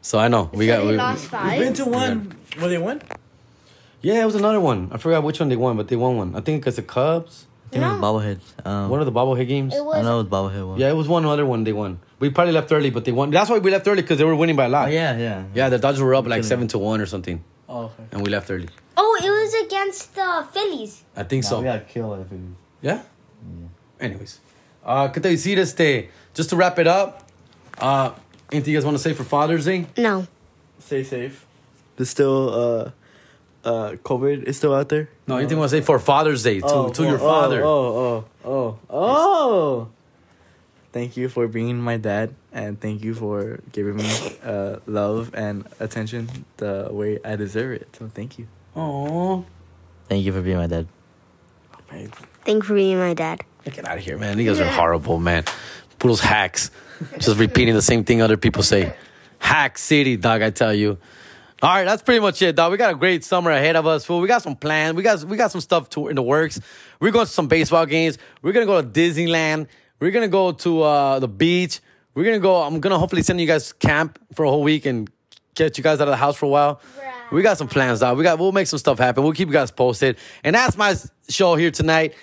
[0.00, 0.80] So I know we so got.
[0.84, 1.58] they We, lost five.
[1.60, 2.32] Been to one.
[2.58, 3.02] Will they win?
[4.02, 4.88] Yeah, it was another one.
[4.92, 6.34] I forgot which one they won, but they won one.
[6.36, 7.46] I think because the Cubs.
[7.66, 8.06] I think it was No.
[8.06, 8.66] bobbleheads.
[8.66, 9.74] Um, One of the bobblehead games.
[9.74, 10.78] It I know it was bobblehead one.
[10.78, 11.98] Yeah, it was one other one they won.
[12.20, 13.30] We probably left early, but they won.
[13.30, 14.88] That's why we left early because they were winning by a lot.
[14.88, 15.44] Oh yeah, yeah.
[15.52, 18.04] Yeah, the Dodgers were up like seven to one or something, Oh, okay.
[18.12, 18.68] and we left early.
[18.96, 21.02] Oh, it was against the Phillies.
[21.16, 21.58] I think Nah, so.
[21.58, 22.20] we got killed.
[22.20, 22.38] If it,
[22.82, 23.02] Yeah?
[24.00, 24.40] Anyways.
[24.84, 26.08] Uh, ¿Qué te decir este?
[26.34, 27.24] Just to wrap it up,
[27.80, 28.12] uh,
[28.52, 29.86] anything you guys want to say for Father's Day?
[29.98, 30.26] No.
[30.78, 31.44] Stay safe.
[31.96, 32.90] There's still uh,
[33.66, 35.10] uh, COVID is still out there.
[35.26, 37.62] No, anything you want to say for Father's Day to, to your father?
[37.64, 39.88] Oh, oh, oh, oh.
[40.92, 44.08] Thank you for being my dad, and thank you for giving me
[44.42, 47.94] uh, love and attention the way I deserve it.
[47.98, 48.46] So thank you.
[48.76, 49.42] Aw.
[50.08, 50.86] thank you for being my dad.
[51.88, 52.14] Thank
[52.46, 53.42] you for being my dad.
[53.64, 54.38] Get out of here, man.
[54.38, 55.44] You guys are horrible, man.
[55.98, 56.70] Poodle's hacks.
[57.18, 58.94] Just repeating the same thing other people say.
[59.38, 60.98] Hack City, dog, I tell you.
[61.62, 62.70] All right, that's pretty much it, dog.
[62.70, 64.04] We got a great summer ahead of us.
[64.04, 64.20] Fool.
[64.20, 64.94] We got some plans.
[64.94, 66.60] We got we got some stuff to, in the works.
[67.00, 68.18] We're going to some baseball games.
[68.42, 69.68] We're gonna go to Disneyland.
[69.98, 71.80] We're gonna go to uh, the beach.
[72.14, 72.56] We're gonna go.
[72.56, 75.10] I'm gonna hopefully send you guys camp for a whole week and
[75.54, 76.80] get you guys out of the house for a while.
[77.32, 78.18] We got some plans, dog.
[78.18, 78.38] We got.
[78.38, 79.24] We'll make some stuff happen.
[79.24, 80.18] We'll keep you guys posted.
[80.44, 80.94] And that's my
[81.30, 82.14] show here tonight.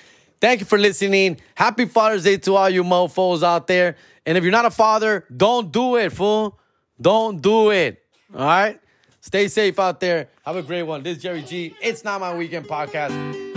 [0.41, 1.39] Thank you for listening.
[1.55, 3.95] Happy Father's Day to all you mofos out there.
[4.27, 6.59] And if you're not a father, don't do it, fool.
[7.01, 8.03] Don't do it.
[8.35, 8.79] All right?
[9.23, 10.27] Stay safe out there.
[10.45, 11.01] Have a great one.
[11.01, 11.73] This is Jerry G.
[11.81, 13.52] It's not my weekend podcast.